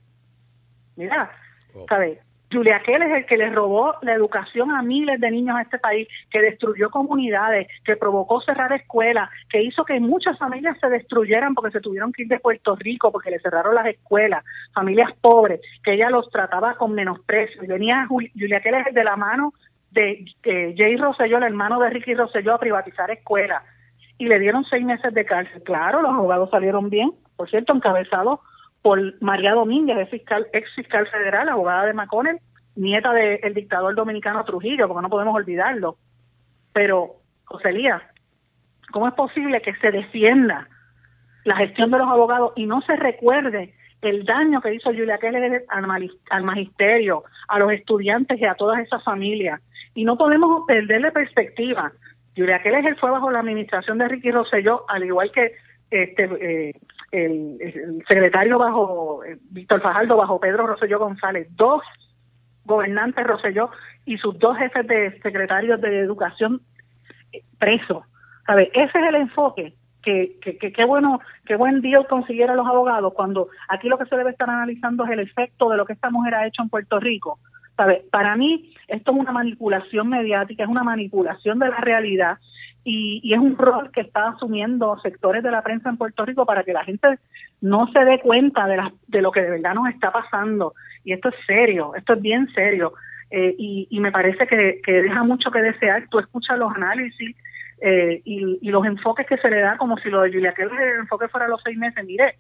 Mira, 0.95 1.31
oh. 1.73 1.85
¿sabes? 1.89 2.19
Julia 2.51 2.79
Keller 2.85 3.09
es 3.11 3.17
el 3.17 3.25
que 3.25 3.37
le 3.37 3.49
robó 3.49 3.95
la 4.01 4.13
educación 4.13 4.71
a 4.71 4.81
miles 4.81 5.19
de 5.19 5.31
niños 5.31 5.57
a 5.57 5.63
este 5.63 5.79
país, 5.79 6.07
que 6.29 6.41
destruyó 6.41 6.89
comunidades, 6.89 7.67
que 7.83 7.97
provocó 7.97 8.39
cerrar 8.41 8.71
escuelas, 8.71 9.29
que 9.49 9.61
hizo 9.61 9.83
que 9.83 9.99
muchas 9.99 10.37
familias 10.37 10.77
se 10.79 10.87
destruyeran 10.87 11.55
porque 11.55 11.71
se 11.71 11.81
tuvieron 11.81 12.13
que 12.13 12.23
ir 12.23 12.27
de 12.27 12.39
Puerto 12.39 12.75
Rico, 12.75 13.11
porque 13.11 13.31
le 13.31 13.39
cerraron 13.39 13.75
las 13.75 13.87
escuelas, 13.87 14.43
familias 14.73 15.11
pobres, 15.19 15.59
que 15.83 15.93
ella 15.93 16.09
los 16.09 16.29
trataba 16.29 16.75
con 16.75 16.93
menosprecio. 16.93 17.63
Y 17.63 17.67
venía 17.67 18.07
Julia 18.07 18.61
Keller 18.61 18.93
de 18.93 19.03
la 19.03 19.15
mano 19.15 19.53
de 19.91 20.25
Jay 20.43 20.97
Rosselló, 20.97 21.37
el 21.37 21.43
hermano 21.43 21.79
de 21.79 21.89
Ricky 21.89 22.13
Rosselló, 22.13 22.53
a 22.53 22.59
privatizar 22.59 23.09
escuelas. 23.11 23.63
Y 24.17 24.27
le 24.27 24.39
dieron 24.39 24.63
seis 24.65 24.85
meses 24.85 25.13
de 25.13 25.25
cárcel. 25.25 25.61
Claro, 25.63 26.01
los 26.01 26.11
abogados 26.11 26.49
salieron 26.49 26.89
bien, 26.89 27.11
por 27.35 27.49
cierto, 27.49 27.73
encabezados 27.73 28.39
por 28.81 28.99
María 29.21 29.53
Domínguez, 29.53 29.97
ex 29.97 30.11
fiscal, 30.11 30.47
ex 30.53 30.73
fiscal 30.75 31.07
federal, 31.07 31.49
abogada 31.49 31.85
de 31.85 31.93
Maconel, 31.93 32.39
nieta 32.75 33.13
del 33.13 33.53
dictador 33.53 33.95
dominicano 33.95 34.43
Trujillo, 34.45 34.87
porque 34.87 35.01
no 35.01 35.09
podemos 35.09 35.35
olvidarlo. 35.35 35.97
Pero, 36.73 37.15
José 37.45 37.71
¿cómo 38.91 39.07
es 39.07 39.13
posible 39.13 39.61
que 39.61 39.73
se 39.75 39.91
defienda 39.91 40.67
la 41.43 41.55
gestión 41.57 41.91
de 41.91 41.97
los 41.97 42.07
abogados 42.07 42.53
y 42.55 42.65
no 42.65 42.81
se 42.81 42.95
recuerde 42.95 43.73
el 44.01 44.23
daño 44.23 44.61
que 44.61 44.73
hizo 44.73 44.91
Julia 44.91 45.17
Keller 45.17 45.65
al, 45.69 46.43
magisterio, 46.43 47.23
a 47.47 47.59
los 47.59 47.71
estudiantes 47.71 48.39
y 48.39 48.45
a 48.45 48.55
todas 48.55 48.79
esas 48.79 49.03
familias? 49.03 49.61
Y 49.93 50.05
no 50.05 50.17
podemos 50.17 50.63
perderle 50.67 51.11
perspectiva. 51.11 51.91
Julia 52.35 52.61
Keller 52.61 52.97
fue 52.97 53.11
bajo 53.11 53.31
la 53.31 53.39
administración 53.39 53.97
de 53.97 54.07
Ricky 54.07 54.31
Rosselló, 54.31 54.83
al 54.89 55.03
igual 55.03 55.31
que 55.31 55.53
este 55.89 56.23
eh, 56.23 56.73
el, 57.11 58.03
secretario 58.07 58.57
bajo 58.57 59.23
eh, 59.23 59.37
Víctor 59.51 59.81
Fajardo, 59.81 60.17
bajo 60.17 60.39
Pedro 60.39 60.67
Rosselló 60.67 60.99
González, 60.99 61.47
dos 61.51 61.81
gobernantes 62.65 63.25
Rosselló 63.25 63.69
y 64.05 64.17
sus 64.17 64.37
dos 64.39 64.57
jefes 64.57 64.85
de 64.87 65.19
secretarios 65.21 65.79
de 65.79 65.99
educación 65.99 66.61
eh, 67.31 67.41
presos. 67.57 68.03
¿Sabe? 68.45 68.69
Ese 68.73 68.99
es 68.99 69.07
el 69.07 69.15
enfoque 69.15 69.73
que 70.03 70.37
qué 70.39 70.85
bueno, 70.85 71.19
qué 71.47 71.55
buen 71.55 71.81
deal 71.81 72.05
consiguieron 72.05 72.57
los 72.57 72.67
abogados 72.67 73.11
cuando 73.15 73.47
aquí 73.69 73.89
lo 73.89 73.97
que 73.97 74.05
se 74.05 74.15
debe 74.15 74.29
estar 74.29 74.47
analizando 74.47 75.03
es 75.03 75.09
el 75.09 75.19
efecto 75.21 75.67
de 75.69 75.77
lo 75.77 75.85
que 75.85 75.93
esta 75.93 76.11
mujer 76.11 76.35
ha 76.35 76.45
hecho 76.45 76.61
en 76.61 76.69
Puerto 76.69 76.99
Rico. 76.99 77.39
¿Sabe? 77.75 78.05
Para 78.11 78.35
mí 78.35 78.73
esto 78.87 79.11
es 79.11 79.17
una 79.17 79.31
manipulación 79.31 80.09
mediática, 80.09 80.63
es 80.63 80.69
una 80.69 80.83
manipulación 80.83 81.59
de 81.59 81.69
la 81.69 81.77
realidad 81.77 82.37
y, 82.85 83.33
es 83.33 83.39
un 83.39 83.57
rol 83.57 83.91
que 83.91 84.01
está 84.01 84.29
asumiendo 84.29 84.97
sectores 85.01 85.43
de 85.43 85.49
la 85.49 85.63
prensa 85.63 85.89
en 85.89 85.97
Puerto 85.97 86.23
Rico 86.23 86.45
para 86.45 86.63
que 86.63 86.71
la 86.71 86.83
gente 86.83 87.17
no 87.59 87.87
se 87.91 88.05
dé 88.05 88.19
cuenta 88.19 88.67
de, 88.67 88.77
la, 88.77 88.93
de 89.07 89.21
lo 89.23 89.31
que 89.31 89.41
de 89.41 89.49
verdad 89.49 89.73
nos 89.73 89.89
está 89.89 90.11
pasando. 90.11 90.73
Y 91.03 91.13
esto 91.13 91.29
es 91.29 91.35
serio, 91.47 91.95
esto 91.95 92.13
es 92.13 92.21
bien 92.21 92.47
serio. 92.53 92.93
Eh, 93.31 93.55
y, 93.57 93.87
y, 93.89 93.99
me 93.99 94.11
parece 94.11 94.45
que, 94.45 94.79
deja 94.85 95.23
mucho 95.23 95.49
que 95.49 95.63
desear. 95.63 96.07
Tú 96.09 96.19
escuchas 96.19 96.59
los 96.59 96.71
análisis 96.75 97.35
eh, 97.81 98.21
y, 98.23 98.59
y, 98.61 98.69
los 98.69 98.85
enfoques 98.85 99.25
que 99.25 99.37
se 99.37 99.49
le 99.49 99.61
da, 99.61 99.77
como 99.77 99.97
si 99.97 100.09
lo 100.09 100.21
de 100.21 100.31
Julia 100.31 100.53
Keller 100.53 100.79
el 100.79 100.99
enfoque 100.99 101.27
fuera 101.27 101.47
los 101.47 101.61
seis 101.63 101.77
meses. 101.77 102.05
Mire, 102.05 102.35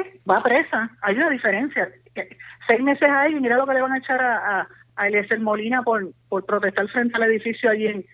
pues 0.00 0.20
va 0.28 0.42
presa, 0.42 0.90
hay 1.02 1.16
una 1.16 1.30
diferencia. 1.30 1.88
Seis 2.66 2.80
meses 2.82 3.08
ahí 3.10 3.34
y 3.34 3.40
mira 3.40 3.56
lo 3.56 3.66
que 3.66 3.74
le 3.74 3.82
van 3.82 3.92
a 3.92 3.98
echar 3.98 4.20
a, 4.20 4.60
a, 4.60 4.68
a 4.96 5.08
Eliezer 5.08 5.40
Molina 5.40 5.82
por, 5.82 6.12
por 6.28 6.44
protestar 6.46 6.88
frente 6.88 7.16
al 7.16 7.24
edificio 7.24 7.70
allí 7.70 7.86
en, 7.86 8.04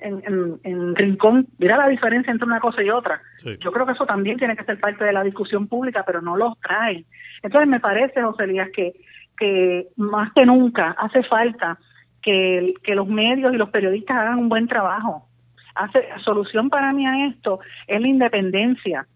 en, 0.00 0.60
en, 0.62 0.94
Rincón, 0.94 1.48
mira 1.58 1.76
la 1.76 1.88
diferencia 1.88 2.30
entre 2.30 2.46
una 2.46 2.60
cosa 2.60 2.82
y 2.82 2.90
otra. 2.90 3.20
Yo 3.60 3.72
creo 3.72 3.86
que 3.86 3.92
eso 3.92 4.06
también 4.06 4.36
tiene 4.38 4.56
que 4.56 4.64
ser 4.64 4.78
parte 4.78 5.04
de 5.04 5.12
la 5.12 5.24
discusión 5.24 5.66
pública, 5.66 6.04
pero 6.06 6.22
no 6.22 6.36
lo 6.36 6.56
traen. 6.62 7.04
Entonces 7.42 7.68
me 7.68 7.80
parece, 7.80 8.22
José 8.22 8.44
Elías, 8.44 8.68
que, 8.74 8.92
que 9.36 9.88
más 9.96 10.32
que 10.32 10.46
nunca 10.46 10.92
hace 10.98 11.22
falta 11.24 11.78
que, 12.22 12.74
que 12.82 12.94
los 12.94 13.08
medios 13.08 13.52
y 13.52 13.56
los 13.56 13.70
periodistas 13.70 14.16
hagan 14.16 14.38
un 14.38 14.48
buen 14.48 14.68
trabajo. 14.68 15.28
Hace, 15.74 16.08
la 16.08 16.18
solución 16.20 16.70
para 16.70 16.92
mí 16.92 17.06
a 17.06 17.26
esto 17.28 17.60
es 17.86 18.00
la 18.00 18.08
independencia 18.08 19.06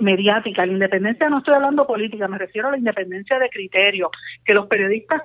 mediática. 0.00 0.66
La 0.66 0.72
independencia 0.72 1.28
no 1.28 1.38
estoy 1.38 1.54
hablando 1.54 1.86
política, 1.86 2.28
me 2.28 2.38
refiero 2.38 2.68
a 2.68 2.72
la 2.72 2.78
independencia 2.78 3.38
de 3.38 3.48
criterio, 3.48 4.10
que 4.44 4.54
los 4.54 4.66
periodistas 4.66 5.22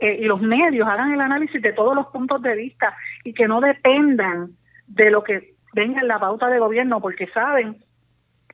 eh, 0.00 0.18
y 0.20 0.24
los 0.24 0.40
medios 0.40 0.88
hagan 0.88 1.12
el 1.12 1.20
análisis 1.20 1.60
de 1.60 1.72
todos 1.72 1.94
los 1.94 2.06
puntos 2.06 2.40
de 2.42 2.54
vista 2.54 2.94
y 3.24 3.32
que 3.32 3.48
no 3.48 3.60
dependan 3.60 4.50
de 4.86 5.10
lo 5.10 5.22
que 5.22 5.54
venga 5.72 6.00
en 6.00 6.08
la 6.08 6.18
pauta 6.18 6.48
de 6.48 6.58
gobierno, 6.58 7.00
porque 7.00 7.26
saben, 7.28 7.76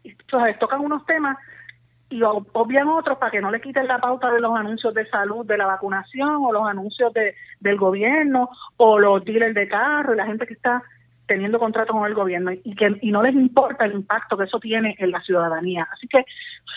entonces 0.04 0.58
tocan 0.58 0.80
unos 0.80 1.04
temas 1.06 1.36
y 2.08 2.22
obvian 2.22 2.88
otros 2.88 3.18
para 3.18 3.32
que 3.32 3.40
no 3.40 3.50
le 3.50 3.60
quiten 3.60 3.88
la 3.88 3.98
pauta 3.98 4.30
de 4.30 4.40
los 4.40 4.56
anuncios 4.56 4.94
de 4.94 5.06
salud, 5.08 5.44
de 5.44 5.58
la 5.58 5.66
vacunación 5.66 6.36
o 6.44 6.52
los 6.52 6.68
anuncios 6.68 7.12
de, 7.12 7.34
del 7.58 7.76
gobierno 7.76 8.48
o 8.76 8.98
los 8.98 9.24
dealers 9.24 9.54
de 9.54 9.66
carro 9.66 10.14
y 10.14 10.16
la 10.16 10.26
gente 10.26 10.46
que 10.46 10.54
está 10.54 10.82
teniendo 11.26 11.58
contrato 11.58 11.92
con 11.92 12.06
el 12.06 12.14
gobierno 12.14 12.52
y 12.52 12.74
que 12.74 12.98
y 13.02 13.10
no 13.10 13.22
les 13.22 13.34
importa 13.34 13.84
el 13.84 13.92
impacto 13.92 14.36
que 14.36 14.44
eso 14.44 14.60
tiene 14.60 14.94
en 14.98 15.10
la 15.10 15.20
ciudadanía. 15.20 15.88
Así 15.92 16.06
que 16.08 16.24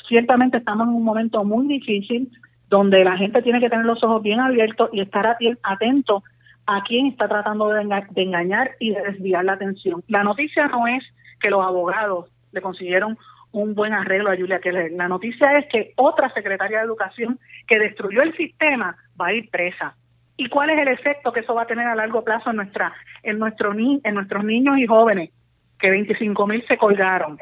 ciertamente 0.07 0.57
estamos 0.57 0.87
en 0.87 0.93
un 0.93 1.03
momento 1.03 1.43
muy 1.43 1.67
difícil 1.67 2.31
donde 2.69 3.03
la 3.03 3.17
gente 3.17 3.41
tiene 3.41 3.59
que 3.59 3.69
tener 3.69 3.85
los 3.85 4.03
ojos 4.03 4.21
bien 4.21 4.39
abiertos 4.39 4.89
y 4.93 5.01
estar 5.01 5.37
atento 5.63 6.23
a 6.65 6.83
quién 6.83 7.07
está 7.07 7.27
tratando 7.27 7.69
de, 7.69 7.81
engañar 8.15 8.71
y 8.79 8.91
de 8.91 9.01
desviar 9.01 9.43
la 9.43 9.53
atención. 9.53 10.03
La 10.07 10.23
noticia 10.23 10.67
no 10.67 10.85
es 10.85 11.03
que 11.41 11.49
los 11.49 11.65
abogados 11.65 12.29
le 12.51 12.61
consiguieron 12.61 13.17
un 13.51 13.73
buen 13.73 13.93
arreglo 13.93 14.29
a 14.29 14.37
Julia 14.37 14.59
Keller. 14.59 14.91
La 14.91 15.07
noticia 15.07 15.57
es 15.57 15.65
que 15.71 15.93
otra 15.95 16.31
secretaria 16.31 16.79
de 16.79 16.85
Educación 16.85 17.39
que 17.67 17.79
destruyó 17.79 18.21
el 18.21 18.37
sistema 18.37 18.95
va 19.19 19.27
a 19.27 19.33
ir 19.33 19.49
presa. 19.49 19.95
¿Y 20.39 20.47
cuál 20.47 20.69
es 20.69 20.79
el 20.79 20.87
efecto 20.87 21.33
que 21.33 21.41
eso 21.41 21.53
va 21.53 21.63
a 21.63 21.67
tener 21.67 21.85
a 21.85 21.95
largo 21.95 22.23
plazo 22.23 22.51
en 22.51 22.55
nuestra 22.55 22.93
en 23.23 23.37
nuestro 23.39 23.73
en 23.73 24.13
nuestros 24.13 24.45
niños 24.45 24.77
y 24.77 24.87
jóvenes? 24.87 25.31
Que 25.77 25.89
25 25.89 26.47
mil 26.47 26.65
se 26.65 26.77
colgaron. 26.77 27.37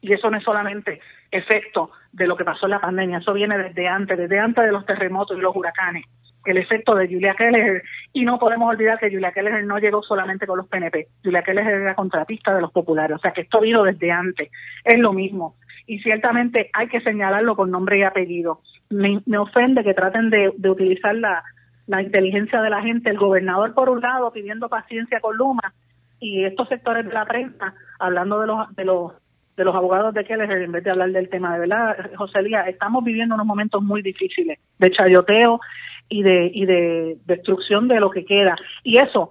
Y 0.00 0.10
eso 0.10 0.30
no 0.30 0.38
es 0.38 0.42
solamente 0.42 1.02
efecto 1.30 1.90
de 2.12 2.26
lo 2.26 2.34
que 2.34 2.44
pasó 2.44 2.64
en 2.64 2.70
la 2.70 2.80
pandemia, 2.80 3.18
eso 3.18 3.34
viene 3.34 3.58
desde 3.58 3.86
antes, 3.88 4.16
desde 4.16 4.38
antes 4.38 4.64
de 4.64 4.72
los 4.72 4.86
terremotos 4.86 5.36
y 5.36 5.40
los 5.40 5.54
huracanes 5.54 6.06
el 6.46 6.58
efecto 6.58 6.94
de 6.94 7.08
Julia 7.08 7.34
Keller 7.34 7.82
y 8.12 8.26
no 8.26 8.38
podemos 8.38 8.68
olvidar 8.68 8.98
que 8.98 9.10
Julia 9.10 9.32
Keller 9.32 9.64
no 9.64 9.78
llegó 9.78 10.02
solamente 10.02 10.46
con 10.46 10.58
los 10.58 10.68
PNP, 10.68 11.08
Julia 11.24 11.42
Keller 11.42 11.66
era 11.66 11.94
contratista 11.94 12.54
de 12.54 12.60
los 12.60 12.70
populares, 12.70 13.16
o 13.16 13.18
sea 13.18 13.32
que 13.32 13.40
esto 13.40 13.60
vino 13.60 13.82
desde 13.82 14.10
antes, 14.10 14.50
es 14.84 14.98
lo 14.98 15.14
mismo 15.14 15.56
y 15.86 16.00
ciertamente 16.00 16.70
hay 16.72 16.88
que 16.88 17.00
señalarlo 17.00 17.56
con 17.56 17.70
nombre 17.70 17.98
y 17.98 18.02
apellido. 18.02 18.60
Me, 18.90 19.20
ofende 19.38 19.82
que 19.82 19.94
traten 19.94 20.30
de, 20.30 20.50
utilizar 20.68 21.14
la, 21.14 21.42
la 21.86 22.02
inteligencia 22.02 22.60
de 22.62 22.70
la 22.70 22.82
gente, 22.82 23.10
el 23.10 23.18
gobernador 23.18 23.74
por 23.74 23.90
un 23.90 24.00
lado 24.00 24.32
pidiendo 24.32 24.68
paciencia 24.68 25.20
con 25.20 25.36
Luma 25.36 25.74
y 26.18 26.44
estos 26.44 26.68
sectores 26.68 27.04
de 27.06 27.12
la 27.12 27.26
prensa 27.26 27.74
hablando 27.98 28.40
de 28.40 28.46
los 28.46 28.74
de 28.74 28.84
los 28.84 29.12
de 29.56 29.64
los 29.64 29.74
abogados 29.74 30.14
de 30.14 30.24
Keller 30.24 30.50
en 30.50 30.72
vez 30.72 30.82
de 30.82 30.90
hablar 30.90 31.10
del 31.10 31.28
tema 31.28 31.54
de 31.54 31.60
verdad, 31.60 31.96
José 32.16 32.42
Lía, 32.42 32.62
estamos 32.62 33.04
viviendo 33.04 33.34
unos 33.34 33.46
momentos 33.46 33.82
muy 33.82 34.02
difíciles 34.02 34.58
de 34.78 34.90
chayoteo 34.90 35.60
y 36.08 36.22
de, 36.22 36.50
y 36.52 36.66
de 36.66 37.18
destrucción 37.24 37.88
de 37.88 38.00
lo 38.00 38.10
que 38.10 38.24
queda. 38.24 38.56
Y 38.82 39.00
eso, 39.00 39.30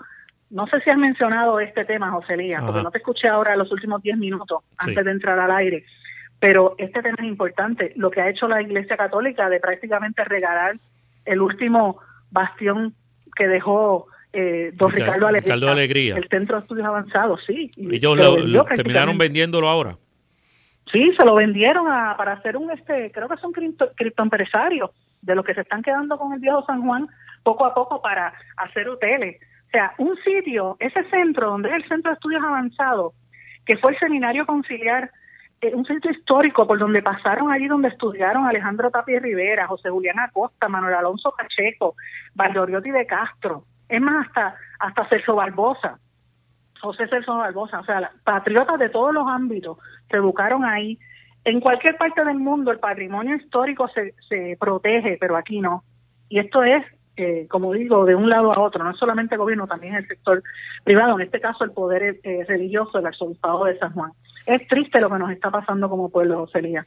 no 0.49 0.65
sé 0.67 0.79
si 0.81 0.89
has 0.89 0.97
mencionado 0.97 1.59
este 1.59 1.85
tema, 1.85 2.11
José 2.11 2.37
Lía, 2.37 2.61
porque 2.65 2.81
no 2.81 2.91
te 2.91 2.99
escuché 2.99 3.27
ahora 3.27 3.55
los 3.55 3.71
últimos 3.71 4.01
10 4.01 4.17
minutos 4.17 4.63
antes 4.77 5.03
de 5.03 5.11
entrar 5.11 5.39
al 5.39 5.51
aire, 5.51 5.83
pero 6.39 6.75
este 6.77 7.01
tema 7.01 7.17
es 7.19 7.25
importante. 7.25 7.93
Lo 7.95 8.09
que 8.09 8.21
ha 8.21 8.29
hecho 8.29 8.47
la 8.47 8.61
Iglesia 8.61 8.97
Católica 8.97 9.49
de 9.49 9.59
prácticamente 9.59 10.23
regalar 10.23 10.77
el 11.25 11.41
último 11.41 11.99
bastión 12.33 12.93
que 13.35 13.47
dejó 13.47 14.07
eh, 14.33 14.71
don 14.73 14.91
Ricardo, 14.91 15.27
Alegría, 15.27 16.17
el 16.17 16.27
Centro 16.27 16.57
de 16.57 16.63
Estudios 16.63 16.87
Avanzados, 16.87 17.39
sí. 17.45 17.71
Y 17.77 17.95
ellos 17.95 18.17
lo, 18.17 18.65
terminaron 18.65 19.17
vendiéndolo 19.17 19.69
ahora. 19.69 19.97
Sí, 20.91 21.13
se 21.17 21.25
lo 21.25 21.35
vendieron 21.35 21.87
a, 21.87 22.15
para 22.17 22.33
hacer 22.33 22.57
un, 22.57 22.69
este, 22.71 23.11
creo 23.11 23.29
que 23.29 23.37
son 23.37 23.51
cripto, 23.51 23.91
criptoempresarios 23.95 24.91
de 25.21 25.35
los 25.35 25.45
que 25.45 25.53
se 25.53 25.61
están 25.61 25.81
quedando 25.81 26.17
con 26.17 26.33
el 26.33 26.39
viejo 26.39 26.65
San 26.65 26.81
Juan 26.81 27.07
poco 27.43 27.65
a 27.65 27.73
poco 27.73 28.01
para 28.01 28.33
hacer 28.57 28.89
hoteles. 28.89 29.39
O 29.67 29.71
sea, 29.71 29.93
un 29.97 30.15
sitio, 30.23 30.77
ese 30.79 31.03
centro 31.09 31.49
donde 31.49 31.69
es 31.69 31.75
el 31.75 31.87
Centro 31.87 32.11
de 32.11 32.15
Estudios 32.15 32.43
Avanzados, 32.43 33.13
que 33.65 33.77
fue 33.77 33.91
el 33.91 33.99
Seminario 33.99 34.45
Conciliar, 34.45 35.09
un 35.73 35.85
sitio 35.85 36.11
histórico 36.11 36.67
por 36.67 36.79
donde 36.79 37.01
pasaron 37.01 37.51
allí 37.51 37.67
donde 37.67 37.89
estudiaron 37.89 38.45
Alejandro 38.45 38.91
Tapia 38.91 39.19
Rivera, 39.19 39.67
José 39.67 39.89
Julián 39.89 40.19
Acosta, 40.19 40.67
Manuel 40.67 40.95
Alonso 40.95 41.33
Pacheco, 41.37 41.95
Valdoriotti 42.35 42.91
de 42.91 43.05
Castro, 43.05 43.65
es 43.89 44.01
más, 44.01 44.27
hasta, 44.27 44.55
hasta 44.79 45.07
Celso 45.09 45.35
Barbosa, 45.35 45.99
José 46.81 47.07
Celso 47.07 47.37
Barbosa, 47.37 47.79
o 47.79 47.85
sea, 47.85 48.11
patriotas 48.23 48.79
de 48.79 48.89
todos 48.89 49.13
los 49.13 49.27
ámbitos 49.27 49.77
se 50.09 50.17
educaron 50.17 50.65
ahí. 50.65 50.97
En 51.45 51.59
cualquier 51.59 51.97
parte 51.97 52.23
del 52.23 52.39
mundo 52.39 52.71
el 52.71 52.79
patrimonio 52.79 53.35
histórico 53.35 53.87
se, 53.89 54.15
se 54.27 54.57
protege, 54.59 55.17
pero 55.19 55.37
aquí 55.37 55.61
no. 55.61 55.83
Y 56.29 56.39
esto 56.39 56.63
es, 56.63 56.83
eh, 57.15 57.45
como 57.49 57.73
digo, 57.73 58.05
de 58.05 58.15
un 58.15 58.29
lado 58.29 58.51
a 58.53 58.59
otro, 58.59 58.83
no 58.83 58.95
solamente 58.95 59.35
el 59.35 59.39
gobierno, 59.39 59.67
también 59.67 59.95
el 59.95 60.07
sector 60.07 60.41
privado, 60.83 61.15
en 61.15 61.25
este 61.25 61.39
caso 61.39 61.63
el 61.63 61.71
poder 61.71 62.19
eh, 62.23 62.45
religioso 62.47 62.97
del 62.97 63.07
arzobispado 63.07 63.65
de 63.65 63.77
San 63.77 63.93
Juan. 63.93 64.11
Es 64.45 64.67
triste 64.67 64.99
lo 64.99 65.09
que 65.09 65.19
nos 65.19 65.31
está 65.31 65.51
pasando 65.51 65.89
como 65.89 66.09
pueblo, 66.09 66.47
Celía. 66.51 66.85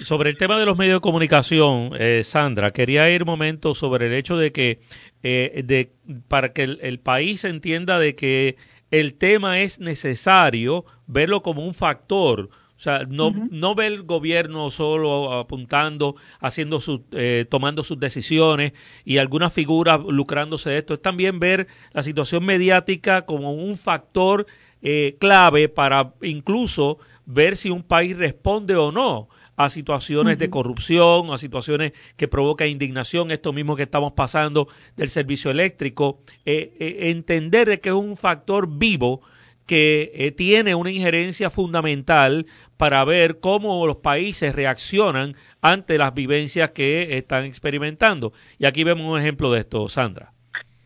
Sobre 0.00 0.30
el 0.30 0.36
tema 0.36 0.58
de 0.58 0.66
los 0.66 0.76
medios 0.76 0.96
de 0.96 1.00
comunicación, 1.00 1.92
eh, 1.98 2.22
Sandra, 2.24 2.72
quería 2.72 3.08
ir 3.10 3.22
un 3.22 3.28
momento 3.28 3.74
sobre 3.74 4.06
el 4.06 4.14
hecho 4.14 4.36
de 4.36 4.50
que, 4.50 4.80
de, 5.22 5.92
para 6.28 6.52
que 6.52 6.64
el 6.64 6.98
país 6.98 7.44
entienda 7.44 7.98
de 7.98 8.16
que 8.16 8.56
el 8.90 9.14
tema 9.14 9.60
es 9.60 9.78
necesario 9.78 10.84
verlo 11.06 11.42
como 11.42 11.64
un 11.64 11.74
factor 11.74 12.50
sea, 12.82 13.04
no, 13.08 13.32
no 13.50 13.74
ve 13.74 13.86
el 13.86 14.02
gobierno 14.02 14.70
solo 14.70 15.32
apuntando, 15.32 16.16
haciendo 16.40 16.80
su, 16.80 17.04
eh, 17.12 17.46
tomando 17.48 17.84
sus 17.84 18.00
decisiones 18.00 18.72
y 19.04 19.18
algunas 19.18 19.52
figuras 19.52 20.00
lucrándose 20.06 20.70
de 20.70 20.78
esto. 20.78 20.94
Es 20.94 21.02
también 21.02 21.38
ver 21.38 21.68
la 21.92 22.02
situación 22.02 22.44
mediática 22.44 23.22
como 23.22 23.52
un 23.52 23.76
factor 23.76 24.46
eh, 24.82 25.16
clave 25.20 25.68
para 25.68 26.12
incluso 26.22 26.98
ver 27.24 27.56
si 27.56 27.70
un 27.70 27.84
país 27.84 28.16
responde 28.16 28.74
o 28.74 28.90
no 28.90 29.28
a 29.56 29.70
situaciones 29.70 30.38
de 30.38 30.50
corrupción, 30.50 31.30
a 31.30 31.38
situaciones 31.38 31.92
que 32.16 32.26
provocan 32.26 32.66
indignación, 32.66 33.30
esto 33.30 33.52
mismo 33.52 33.76
que 33.76 33.84
estamos 33.84 34.14
pasando 34.14 34.66
del 34.96 35.08
servicio 35.08 35.52
eléctrico, 35.52 36.18
eh, 36.44 36.72
entender 37.10 37.80
que 37.80 37.90
es 37.90 37.94
un 37.94 38.16
factor 38.16 38.68
vivo 38.68 39.20
que 39.66 40.34
tiene 40.36 40.74
una 40.74 40.90
injerencia 40.90 41.48
fundamental 41.48 42.46
para 42.82 43.04
ver 43.04 43.38
cómo 43.38 43.86
los 43.86 43.98
países 43.98 44.56
reaccionan 44.56 45.34
ante 45.60 45.98
las 45.98 46.12
vivencias 46.14 46.70
que 46.70 47.16
están 47.16 47.44
experimentando. 47.44 48.32
Y 48.58 48.66
aquí 48.66 48.82
vemos 48.82 49.06
un 49.06 49.20
ejemplo 49.20 49.52
de 49.52 49.60
esto, 49.60 49.88
Sandra. 49.88 50.32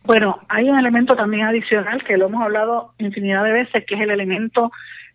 Bueno, 0.03 0.39
hay 0.47 0.69
un 0.69 0.77
elemento 0.77 1.15
también 1.15 1.47
adicional 1.47 2.03
que 2.03 2.15
lo 2.15 2.27
hemos 2.27 2.43
hablado 2.43 2.93
infinidad 2.99 3.43
de 3.43 3.51
veces, 3.51 3.83
que 3.87 3.95
es 3.95 4.01
el 4.01 4.11
elemento 4.11 4.71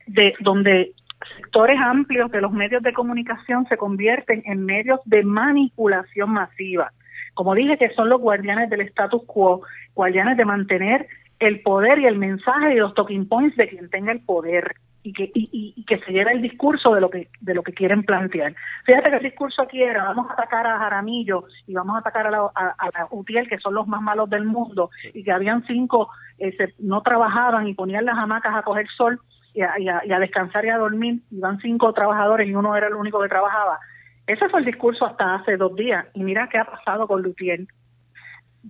de 0.08 0.34
donde 0.40 0.90
sectores 1.36 1.78
amplios 1.80 2.32
de 2.32 2.40
los 2.40 2.50
medios 2.50 2.82
de 2.82 2.92
comunicación 2.92 3.64
se 3.68 3.76
convierten 3.76 4.42
en 4.44 4.64
medios 4.64 4.98
de 5.04 5.22
manipulación 5.22 6.30
masiva. 6.30 6.90
Como 7.34 7.54
dije, 7.54 7.78
que 7.78 7.90
son 7.90 8.08
los 8.08 8.20
guardianes 8.20 8.68
del 8.70 8.80
status 8.80 9.22
quo, 9.28 9.62
guardianes 9.94 10.36
de 10.36 10.44
mantener 10.44 11.06
el 11.38 11.60
poder 11.60 12.00
y 12.00 12.06
el 12.06 12.18
mensaje 12.18 12.74
y 12.74 12.78
los 12.78 12.92
talking 12.94 13.28
points 13.28 13.56
de 13.56 13.68
quien 13.68 13.88
tenga 13.88 14.10
el 14.10 14.24
poder 14.24 14.74
y 15.02 15.12
que 15.12 15.30
y, 15.34 15.84
que 15.84 15.98
se 15.98 16.12
lleve 16.12 16.32
el 16.32 16.42
discurso 16.42 16.94
de 16.94 17.00
lo 17.00 17.10
que 17.10 17.28
de 17.40 17.54
lo 17.54 17.62
que 17.62 17.72
quieren 17.72 18.04
plantear. 18.04 18.54
Fíjate 18.84 19.10
que 19.10 19.16
el 19.16 19.22
discurso 19.22 19.62
aquí 19.62 19.82
era 19.82 20.04
vamos 20.04 20.30
a 20.30 20.34
atacar 20.34 20.66
a 20.66 20.78
Jaramillo 20.78 21.44
y 21.66 21.74
vamos 21.74 21.96
a 21.96 21.98
atacar 21.98 22.28
a 22.28 22.30
la, 22.30 22.50
a, 22.54 23.08
Utiel 23.10 23.48
que 23.48 23.58
son 23.58 23.74
los 23.74 23.86
más 23.88 24.00
malos 24.00 24.30
del 24.30 24.44
mundo 24.44 24.90
y 25.12 25.24
que 25.24 25.32
habían 25.32 25.64
cinco 25.66 26.08
eh, 26.38 26.56
no 26.78 27.02
trabajaban 27.02 27.66
y 27.66 27.74
ponían 27.74 28.04
las 28.04 28.16
hamacas 28.16 28.54
a 28.54 28.62
coger 28.62 28.86
sol 28.96 29.20
y 29.54 29.62
a, 29.62 29.78
y 29.78 29.88
a, 29.88 30.18
descansar 30.18 30.64
y 30.64 30.70
a 30.70 30.78
dormir 30.78 31.20
iban 31.30 31.58
cinco 31.58 31.92
trabajadores 31.92 32.48
y 32.48 32.54
uno 32.54 32.76
era 32.76 32.86
el 32.86 32.94
único 32.94 33.20
que 33.20 33.28
trabajaba. 33.28 33.78
Ese 34.26 34.48
fue 34.48 34.60
el 34.60 34.66
discurso 34.66 35.04
hasta 35.04 35.34
hace 35.34 35.56
dos 35.56 35.74
días 35.74 36.06
y 36.14 36.22
mira 36.22 36.48
qué 36.48 36.58
ha 36.58 36.64
pasado 36.64 37.08
con 37.08 37.22
Lutiel. 37.22 37.66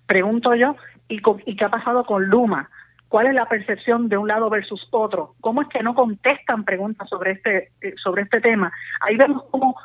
Pregunto 0.07 0.55
yo 0.55 0.77
y, 1.09 1.21
y 1.45 1.57
qué 1.57 1.64
ha 1.64 1.68
pasado 1.68 2.05
con 2.05 2.25
Luma 2.25 2.71
cuál 3.12 3.27
es 3.27 3.35
la 3.35 3.44
percepción 3.44 4.09
de 4.09 4.16
un 4.16 4.27
lado 4.27 4.48
versus 4.48 4.88
otro, 4.90 5.35
cómo 5.42 5.61
es 5.61 5.68
que 5.68 5.83
no 5.83 5.94
contestan 5.94 6.64
preguntas 6.64 7.07
sobre 7.11 7.33
este, 7.33 7.68
eh, 7.83 7.92
sobre 8.03 8.22
este 8.22 8.40
tema. 8.40 8.72
Ahí 9.03 9.18
vemos 9.18 9.44
cómo 9.51 9.77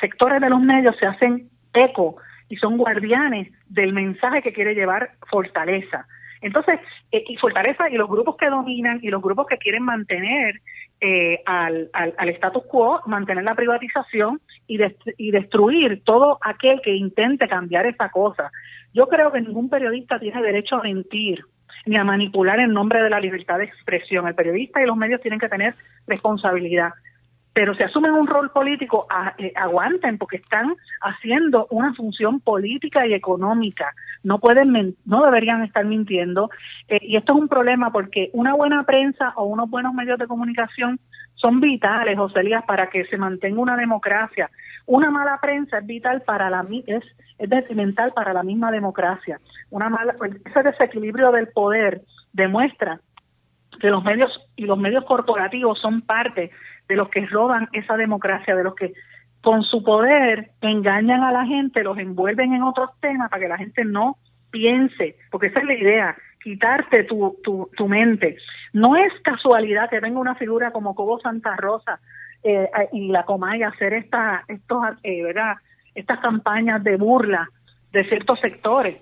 sectores 0.00 0.40
de 0.40 0.48
los 0.48 0.62
medios 0.62 0.96
se 0.96 1.04
hacen 1.04 1.50
eco 1.74 2.16
y 2.48 2.56
son 2.56 2.78
guardianes 2.78 3.52
del 3.68 3.92
mensaje 3.92 4.40
que 4.40 4.54
quiere 4.54 4.74
llevar 4.74 5.10
Fortaleza. 5.28 6.06
Entonces, 6.40 6.80
eh, 7.12 7.22
y 7.28 7.36
Fortaleza 7.36 7.90
y 7.90 7.98
los 7.98 8.08
grupos 8.08 8.38
que 8.38 8.46
dominan 8.46 8.98
y 9.02 9.10
los 9.10 9.20
grupos 9.20 9.46
que 9.46 9.58
quieren 9.58 9.82
mantener 9.82 10.62
eh, 11.02 11.42
al, 11.44 11.90
al, 11.92 12.28
status 12.30 12.64
quo, 12.64 13.02
mantener 13.04 13.44
la 13.44 13.54
privatización 13.54 14.40
y, 14.66 14.78
y 15.18 15.30
destruir 15.32 16.02
todo 16.02 16.38
aquel 16.40 16.80
que 16.80 16.94
intente 16.96 17.46
cambiar 17.46 17.84
esa 17.84 18.08
cosa. 18.08 18.50
Yo 18.94 19.06
creo 19.06 19.30
que 19.32 19.42
ningún 19.42 19.68
periodista 19.68 20.18
tiene 20.18 20.40
derecho 20.40 20.76
a 20.76 20.82
mentir 20.82 21.44
ni 21.86 21.96
a 21.96 22.04
manipular 22.04 22.60
en 22.60 22.72
nombre 22.72 23.02
de 23.02 23.10
la 23.10 23.20
libertad 23.20 23.58
de 23.58 23.64
expresión. 23.64 24.26
El 24.26 24.34
periodista 24.34 24.82
y 24.82 24.86
los 24.86 24.96
medios 24.96 25.20
tienen 25.20 25.40
que 25.40 25.48
tener 25.48 25.74
responsabilidad. 26.06 26.92
Pero 27.54 27.72
si 27.76 27.84
asumen 27.84 28.12
un 28.12 28.26
rol 28.26 28.50
político, 28.50 29.06
eh, 29.38 29.52
aguanten 29.54 30.18
porque 30.18 30.38
están 30.38 30.74
haciendo 31.00 31.68
una 31.70 31.94
función 31.94 32.40
política 32.40 33.06
y 33.06 33.14
económica. 33.14 33.94
No 34.24 34.40
pueden, 34.40 34.96
no 35.06 35.24
deberían 35.24 35.62
estar 35.62 35.84
mintiendo. 35.84 36.50
Eh, 36.88 36.98
y 37.00 37.16
esto 37.16 37.32
es 37.32 37.38
un 37.38 37.48
problema 37.48 37.92
porque 37.92 38.30
una 38.32 38.54
buena 38.54 38.82
prensa 38.82 39.32
o 39.36 39.44
unos 39.44 39.70
buenos 39.70 39.94
medios 39.94 40.18
de 40.18 40.26
comunicación 40.26 40.98
son 41.34 41.60
vitales, 41.60 42.18
José 42.18 42.40
Elías, 42.40 42.64
para 42.64 42.88
que 42.88 43.04
se 43.04 43.16
mantenga 43.16 43.60
una 43.60 43.76
democracia. 43.76 44.50
Una 44.86 45.10
mala 45.10 45.38
prensa 45.40 45.78
es 45.78 45.86
vital 45.86 46.22
para 46.22 46.50
la 46.50 46.66
es 46.86 47.04
es 47.38 47.50
detrimental 47.50 48.12
para 48.12 48.32
la 48.32 48.42
misma 48.42 48.70
democracia. 48.70 49.40
Una 49.70 49.88
mala 49.88 50.14
pues, 50.18 50.32
ese 50.44 50.62
desequilibrio 50.62 51.32
del 51.32 51.48
poder 51.48 52.02
demuestra 52.32 53.00
que 53.80 53.90
los 53.90 54.04
medios 54.04 54.30
y 54.56 54.66
los 54.66 54.78
medios 54.78 55.04
corporativos 55.04 55.80
son 55.80 56.02
parte 56.02 56.50
de 56.88 56.96
los 56.96 57.08
que 57.08 57.26
roban 57.26 57.68
esa 57.72 57.96
democracia, 57.96 58.54
de 58.54 58.64
los 58.64 58.74
que 58.74 58.92
con 59.40 59.62
su 59.62 59.82
poder 59.82 60.52
engañan 60.60 61.22
a 61.22 61.32
la 61.32 61.44
gente, 61.44 61.82
los 61.82 61.98
envuelven 61.98 62.54
en 62.54 62.62
otros 62.62 62.90
temas 63.00 63.30
para 63.30 63.42
que 63.42 63.48
la 63.48 63.58
gente 63.58 63.84
no 63.84 64.16
piense, 64.50 65.16
porque 65.30 65.48
esa 65.48 65.60
es 65.60 65.66
la 65.66 65.74
idea, 65.74 66.16
quitarte 66.42 67.04
tu, 67.04 67.36
tu, 67.42 67.68
tu 67.76 67.88
mente. 67.88 68.36
No 68.72 68.96
es 68.96 69.12
casualidad 69.22 69.90
que 69.90 70.00
venga 70.00 70.20
una 70.20 70.34
figura 70.36 70.70
como 70.70 70.94
Cobo 70.94 71.18
Santa 71.20 71.56
Rosa 71.56 72.00
eh, 72.44 72.70
y 72.92 73.08
la 73.08 73.24
Comay 73.24 73.62
hacer 73.62 73.94
esta, 73.94 74.44
estos, 74.48 74.84
eh, 75.02 75.22
¿verdad? 75.22 75.54
estas 75.94 76.20
campañas 76.20 76.82
de 76.84 76.96
burla 76.96 77.48
de 77.92 78.04
ciertos 78.04 78.38
sectores. 78.40 79.00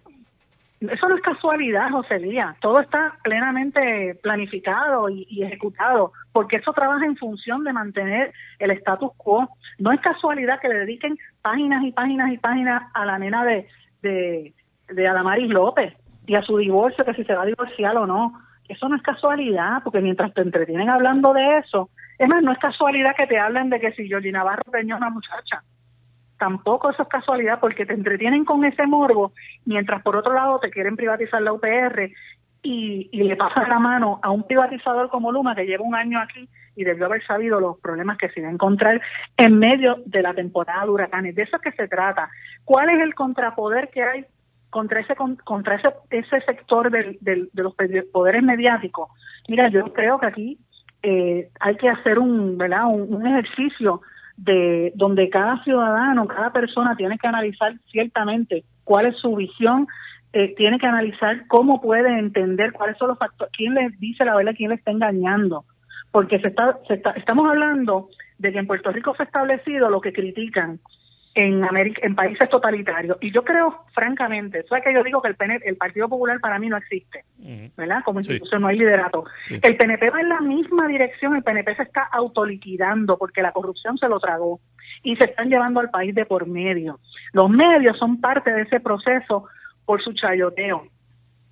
Eso 0.81 1.09
no 1.09 1.14
es 1.14 1.22
casualidad, 1.22 1.90
José 1.90 2.18
Díaz. 2.18 2.57
Todo 2.61 2.81
está 2.81 3.16
plenamente 3.22 4.18
planificado 4.22 5.09
y, 5.09 5.26
y, 5.31 5.44
ejecutado, 5.44 6.12
porque 6.33 6.57
eso 6.57 6.72
trabaja 6.72 7.05
en 7.07 7.16
función 7.16 7.62
de 7.62 7.72
mantener 7.72 8.33
el 8.59 8.72
status 8.72 9.12
quo. 9.16 9.48
No 9.78 9.92
es 9.92 10.00
casualidad 10.00 10.61
que 10.61 10.68
le 10.68 10.81
dediquen 10.81 11.16
páginas 11.40 11.85
y 11.85 11.92
páginas 11.92 12.33
y 12.33 12.38
páginas 12.38 12.83
a 12.94 13.05
la 13.07 13.18
nena 13.18 13.44
de, 13.44 13.68
de, 14.02 14.52
de 14.88 15.09
Adamaris 15.09 15.50
López 15.50 15.94
y 16.26 16.35
a 16.35 16.42
su 16.42 16.57
divorcio, 16.57 17.05
que 17.05 17.14
si 17.14 17.24
se 17.24 17.35
va 17.35 17.42
a 17.42 17.46
divorciar 17.46 17.96
o 17.96 18.07
no. 18.07 18.40
Eso 18.68 18.88
no 18.88 18.96
es 18.96 19.02
casualidad, 19.02 19.83
porque 19.85 20.00
mientras 20.00 20.35
te 20.35 20.40
entretienen 20.40 20.90
hablando 20.90 21.33
de 21.33 21.59
eso, 21.59 21.90
es 22.18 22.29
más, 22.29 22.42
no 22.42 22.53
es 22.53 22.59
casualidad 22.59 23.16
que 23.16 23.27
te 23.27 23.38
hablen 23.38 23.70
de 23.70 23.81
que 23.81 23.92
si 23.92 24.07
Georgie 24.07 24.33
Navarro 24.33 24.62
peñó 24.70 24.94
a 24.94 24.98
una 24.98 25.11
muchacha. 25.11 25.62
Tampoco 26.38 26.90
eso 26.90 27.03
es 27.03 27.09
casualidad, 27.09 27.61
porque 27.61 27.87
te 27.87 27.94
entretienen 27.94 28.44
con 28.44 28.64
ese 28.64 28.87
morbo, 28.87 29.33
mientras 29.64 30.03
por 30.03 30.16
otro 30.16 30.35
lado 30.35 30.59
te 30.59 30.70
quieren 30.70 30.96
privatizar 30.96 31.40
la 31.40 31.53
UPR 31.53 32.11
y, 32.62 33.09
y 33.12 33.22
le 33.22 33.37
pasan 33.37 33.68
la 33.68 33.79
mano 33.79 34.18
a 34.22 34.31
un 34.31 34.44
privatizador 34.44 35.09
como 35.09 35.33
Luma 35.33 35.55
que 35.55 35.66
lleva 35.66 35.85
un 35.85 35.94
año 35.94 36.20
aquí 36.20 36.48
y 36.75 36.85
debió 36.85 37.07
haber 37.07 37.25
sabido 37.27 37.61
los 37.61 37.79
problemas 37.79 38.18
que 38.18 38.29
se 38.31 38.40
iba 38.40 38.48
a 38.48 38.53
encontrar 38.53 39.01
en 39.37 39.59
medio 39.59 39.96
de 40.07 40.22
la 40.22 40.35
temporada 40.35 40.85
de 40.85 40.90
huracanes. 40.90 41.35
De 41.35 41.42
eso 41.42 41.57
es 41.57 41.62
que 41.62 41.72
se 41.72 41.88
trata. 41.88 42.31
¿Cuál 42.64 42.90
es 42.90 43.01
el 43.01 43.14
contrapoder 43.14 43.90
que 43.90 44.03
hay 44.03 44.27
contra 44.72 45.01
ese 45.01 45.14
contra 45.44 45.77
ese, 45.77 45.88
ese 46.11 46.40
sector 46.40 46.90
del, 46.90 47.18
del, 47.20 47.51
de 47.53 47.62
los 47.62 47.75
poderes 48.11 48.42
mediáticos. 48.42 49.11
Mira, 49.46 49.68
yo 49.68 49.92
creo 49.92 50.18
que 50.18 50.27
aquí 50.27 50.59
eh, 51.03 51.49
hay 51.61 51.77
que 51.77 51.88
hacer 51.88 52.19
un, 52.19 52.57
¿verdad? 52.57 52.87
Un, 52.87 53.27
ejercicio 53.27 54.03
de 54.37 54.93
donde 54.95 55.29
cada 55.29 55.62
ciudadano, 55.65 56.27
cada 56.27 56.53
persona 56.53 56.97
tiene 56.97 57.19
que 57.19 57.27
analizar 57.27 57.75
ciertamente 57.91 58.65
cuál 58.85 59.07
es 59.07 59.17
su 59.17 59.35
visión, 59.37 59.87
eh, 60.33 60.55
tiene 60.57 60.79
que 60.79 60.87
analizar 60.87 61.47
cómo 61.49 61.81
puede 61.81 62.19
entender 62.19 62.73
cuáles 62.73 62.97
son 62.99 63.09
los 63.09 63.19
factores, 63.19 63.53
quién 63.57 63.75
les 63.75 63.99
dice 64.01 64.25
la 64.25 64.37
verdad, 64.37 64.55
quién 64.57 64.71
le 64.71 64.77
está 64.77 64.91
engañando, 64.91 65.65
porque 66.11 66.38
se 66.41 66.49
está, 66.49 66.79
se 66.88 66.95
está, 66.95 67.11
estamos 67.12 67.49
hablando 67.49 68.09
de 68.38 68.53
que 68.53 68.59
en 68.59 68.67
Puerto 68.67 68.91
Rico 68.91 69.15
se 69.17 69.25
establecido 69.25 69.91
lo 69.91 70.01
que 70.01 70.12
critican 70.12 70.81
en 71.35 71.64
América, 71.64 72.01
en 72.05 72.14
países 72.14 72.49
totalitarios. 72.51 73.16
Y 73.21 73.33
yo 73.33 73.42
creo, 73.42 73.85
francamente, 73.95 74.64
¿sabes 74.68 74.85
que 74.85 74.92
yo 74.92 75.03
digo 75.03 75.23
que 75.23 75.29
el, 75.29 75.37
PNP, 75.37 75.66
el 75.66 75.77
Partido 75.77 76.09
Popular 76.09 76.40
para 76.40 76.59
mí 76.59 76.68
no 76.68 76.77
existe? 76.77 77.25
¿Verdad? 77.77 78.03
Como 78.05 78.21
institución 78.21 78.61
sí. 78.61 78.62
no 78.62 78.68
hay 78.68 78.79
liderato. 78.79 79.25
Sí. 79.47 79.59
El 79.62 79.77
PNP 79.77 80.11
va 80.11 80.21
en 80.21 80.29
la 80.29 80.40
misma 80.40 80.87
dirección, 80.88 81.35
el 81.35 81.42
PNP 81.42 81.75
se 81.77 81.85
está 81.85 82.03
autoliquidando 82.12 83.16
porque 83.16 83.42
la 83.42 83.53
corrupción 83.53 83.97
se 83.97 84.09
lo 84.09 84.21
tragó 84.21 84.61
y 85.03 85.16
se 85.16 85.25
están 85.25 85.49
llevando 85.49 85.81
al 85.81 85.90
país 85.90 86.14
de 86.14 86.27
por 86.27 86.47
medio. 86.47 87.01
Los 87.33 87.49
medios 87.49 87.99
son 87.99 88.21
parte 88.21 88.53
de 88.53 88.62
ese 88.62 88.81
proceso 88.81 89.47
por 89.87 90.03
su 90.03 90.12
chayoteo. 90.12 90.87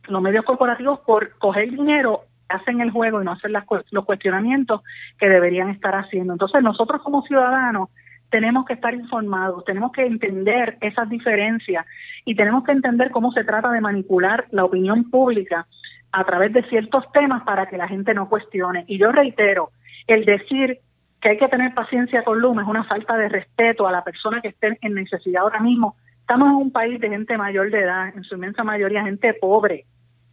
Los 0.09 0.23
medios 0.23 0.45
corporativos 0.45 1.01
por 1.01 1.39
coger 1.39 1.71
dinero 1.71 2.25
hacen 2.49 2.81
el 2.81 2.91
juego 2.91 3.23
y 3.23 3.25
no 3.25 3.33
hacen 3.33 3.53
las, 3.53 3.65
los 3.91 4.05
cuestionamientos 4.05 4.83
que 5.19 5.29
deberían 5.29 5.71
estar 5.71 5.95
haciendo. 5.95 6.35
Entonces 6.35 6.63
nosotros 6.63 7.01
como 7.03 7.23
ciudadanos 7.23 7.89
tenemos 8.31 8.65
que 8.65 8.75
estar 8.75 8.95
informados, 8.95 9.65
tenemos 9.65 9.93
que 9.93 10.07
entender 10.07 10.79
esas 10.81 11.09
diferencias 11.09 11.85
y 12.25 12.35
tenemos 12.35 12.65
que 12.65 12.73
entender 12.73 13.11
cómo 13.11 13.33
se 13.33 13.45
trata 13.45 13.71
de 13.71 13.81
manipular 13.81 14.47
la 14.51 14.65
opinión 14.65 15.11
pública 15.11 15.67
a 16.13 16.25
través 16.25 16.53
de 16.53 16.63
ciertos 16.69 17.05
temas 17.13 17.43
para 17.43 17.67
que 17.67 17.77
la 17.77 17.89
gente 17.89 18.15
no 18.15 18.29
cuestione. 18.29 18.85
Y 18.87 18.99
yo 18.99 19.13
reitero, 19.13 19.71
el 20.07 20.25
decir 20.25 20.79
que 21.21 21.31
hay 21.31 21.39
que 21.39 21.49
tener 21.49 21.75
paciencia 21.75 22.25
con 22.25 22.41
Luma 22.41 22.63
es 22.63 22.69
una 22.69 22.85
falta 22.85 23.17
de 23.17 23.29
respeto 23.29 23.87
a 23.87 23.93
la 23.93 24.03
persona 24.03 24.41
que 24.41 24.49
esté 24.49 24.79
en 24.81 24.95
necesidad 24.95 25.43
ahora 25.43 25.61
mismo. 25.61 25.97
Estamos 26.21 26.49
en 26.49 26.55
un 26.55 26.73
país 26.73 27.01
de 27.01 27.09
gente 27.09 27.37
mayor 27.37 27.71
de 27.71 27.81
edad, 27.81 28.17
en 28.17 28.25
su 28.25 28.37
inmensa 28.37 28.65
mayoría 28.65 29.05
gente 29.05 29.35
pobre, 29.35 29.85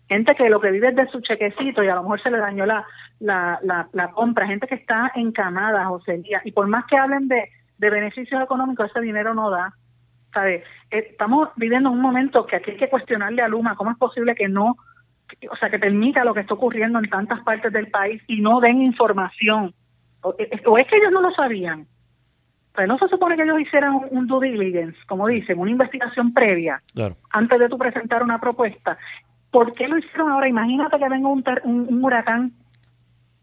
gente 0.08 0.36
que 0.36 0.50
lo 0.50 0.62
que 0.62 0.72
vive 0.72 0.90
es 0.90 0.96
de 0.96 1.08
su 1.08 1.20
chequecito 1.22 1.84
y 1.84 1.90
a 1.90 1.96
lo 1.96 2.04
mejor 2.04 2.22
se 2.22 2.32
le 2.32 2.38
dañó 2.38 2.66
la, 2.66 2.86
la, 3.20 3.60
la, 3.64 3.90
la 3.92 4.12
compra, 4.12 4.48
gente 4.48 4.68
que 4.68 4.76
está 4.76 5.12
encamada, 5.16 5.86
José 5.86 6.20
Díaz. 6.20 6.46
Y 6.46 6.52
por 6.52 6.68
más 6.68 6.86
que 6.86 6.98
hablen 6.98 7.28
de 7.28 7.50
de 7.78 7.90
beneficios 7.90 8.42
económicos 8.42 8.90
ese 8.90 9.02
dinero 9.02 9.34
no 9.34 9.50
da. 9.50 9.74
¿Sabe? 10.34 10.63
Estamos 10.90 11.50
viviendo 11.56 11.90
un 11.90 12.02
momento 12.02 12.46
que 12.46 12.58
aquí 12.58 12.72
hay 12.72 12.78
que 12.78 12.90
cuestionarle 12.90 13.42
a 13.42 13.48
Luma 13.48 13.76
cómo 13.76 13.92
es 13.92 13.98
posible 13.98 14.36
que 14.36 14.48
no, 14.48 14.76
o 15.50 15.56
sea, 15.56 15.70
que 15.70 15.80
permita 15.80 16.24
lo 16.24 16.34
que 16.34 16.42
está 16.42 16.54
ocurriendo 16.54 17.00
en 17.00 17.10
tantas 17.10 17.42
partes 17.42 17.72
del 17.72 17.88
país 17.88 18.22
y 18.28 18.42
no 18.42 18.60
den 18.60 18.82
información. 18.82 19.74
O, 20.22 20.30
o 20.30 20.78
es 20.78 20.88
que 20.88 20.98
ellos 20.98 21.12
no 21.12 21.22
lo 21.22 21.32
sabían. 21.32 21.88
Pero 22.76 22.88
no 22.88 22.98
se 23.00 23.08
supone 23.08 23.36
que 23.36 23.44
ellos 23.44 23.60
hicieran 23.60 23.96
un, 23.96 24.08
un 24.12 24.28
due 24.28 24.52
diligence, 24.52 24.98
como 25.08 25.28
dicen, 25.28 25.58
una 25.58 25.72
investigación 25.72 26.34
previa, 26.34 26.82
claro. 26.94 27.16
antes 27.32 27.58
de 27.58 27.70
tu 27.70 27.78
presentar 27.78 28.22
una 28.22 28.40
propuesta. 28.40 28.98
¿Por 29.50 29.74
qué 29.74 29.88
lo 29.88 29.98
hicieron 29.98 30.30
ahora? 30.30 30.48
Imagínate 30.48 31.00
que 31.00 31.10
venga 31.10 31.28
un, 31.28 31.44
un, 31.63 31.88
un 31.90 32.06
huracán, 32.06 32.52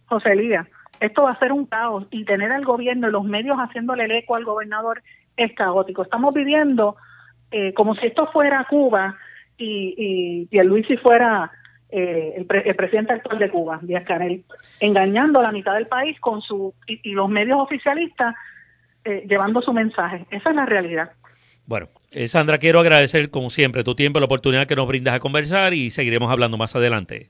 José 0.07 0.33
Elías, 0.33 0.68
esto 1.05 1.23
va 1.23 1.33
a 1.33 1.38
ser 1.38 1.53
un 1.53 1.67
caos 1.67 2.07
y 2.11 2.25
tener 2.25 2.53
al 2.53 2.64
gobierno 2.64 3.09
y 3.09 3.12
los 3.12 3.25
medios 3.25 3.57
haciéndole 3.59 4.05
el 4.05 4.12
eco 4.12 4.37
al 4.37 4.45
gobernador 4.45 5.03
es 5.37 5.53
caótico. 5.55 6.03
Estamos 6.03 6.35
viviendo 6.35 6.97
eh, 7.51 7.73
como 7.75 7.95
si 7.95 8.07
esto 8.07 8.27
fuera 8.33 8.67
Cuba 8.69 9.17
y, 9.57 10.49
y, 10.51 10.57
y 10.57 10.62
Luis 10.62 10.87
si 10.87 10.97
fuera 10.97 11.51
eh, 11.90 12.35
el, 12.37 12.47
pre, 12.47 12.69
el, 12.69 12.75
presidente 12.75 13.12
actual 13.12 13.38
de 13.38 13.51
Cuba, 13.51 13.79
Díaz 13.83 14.05
Canel, 14.05 14.45
engañando 14.81 15.38
a 15.38 15.43
la 15.45 15.53
mitad 15.53 15.75
del 15.75 15.87
país 15.87 16.19
con 16.19 16.43
su 16.43 16.75
y, 16.87 17.11
y 17.11 17.12
los 17.12 17.29
medios 17.29 17.59
oficialistas 17.61 18.35
eh, 19.05 19.25
llevando 19.29 19.61
su 19.61 19.73
mensaje. 19.73 20.25
Esa 20.31 20.51
es 20.51 20.57
la 20.57 20.67
realidad. 20.67 21.12
Bueno, 21.67 21.88
eh, 22.11 22.27
Sandra, 22.27 22.59
quiero 22.59 22.81
agradecer 22.81 23.31
como 23.31 23.51
siempre 23.51 23.85
tu 23.85 23.95
tiempo, 23.95 24.19
la 24.19 24.27
oportunidad 24.27 24.67
que 24.67 24.77
nos 24.77 24.88
brindas 24.88 25.14
a 25.14 25.21
conversar 25.21 25.75
y 25.75 25.90
seguiremos 25.90 26.31
hablando 26.31 26.57
más 26.57 26.75
adelante. 26.75 27.29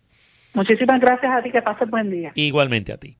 Muchísimas 0.54 1.00
gracias 1.00 1.30
a 1.30 1.42
ti, 1.42 1.50
que 1.50 1.60
pases 1.60 1.90
buen 1.90 2.10
día. 2.10 2.32
Igualmente 2.36 2.92
a 2.92 2.96
ti. 2.96 3.12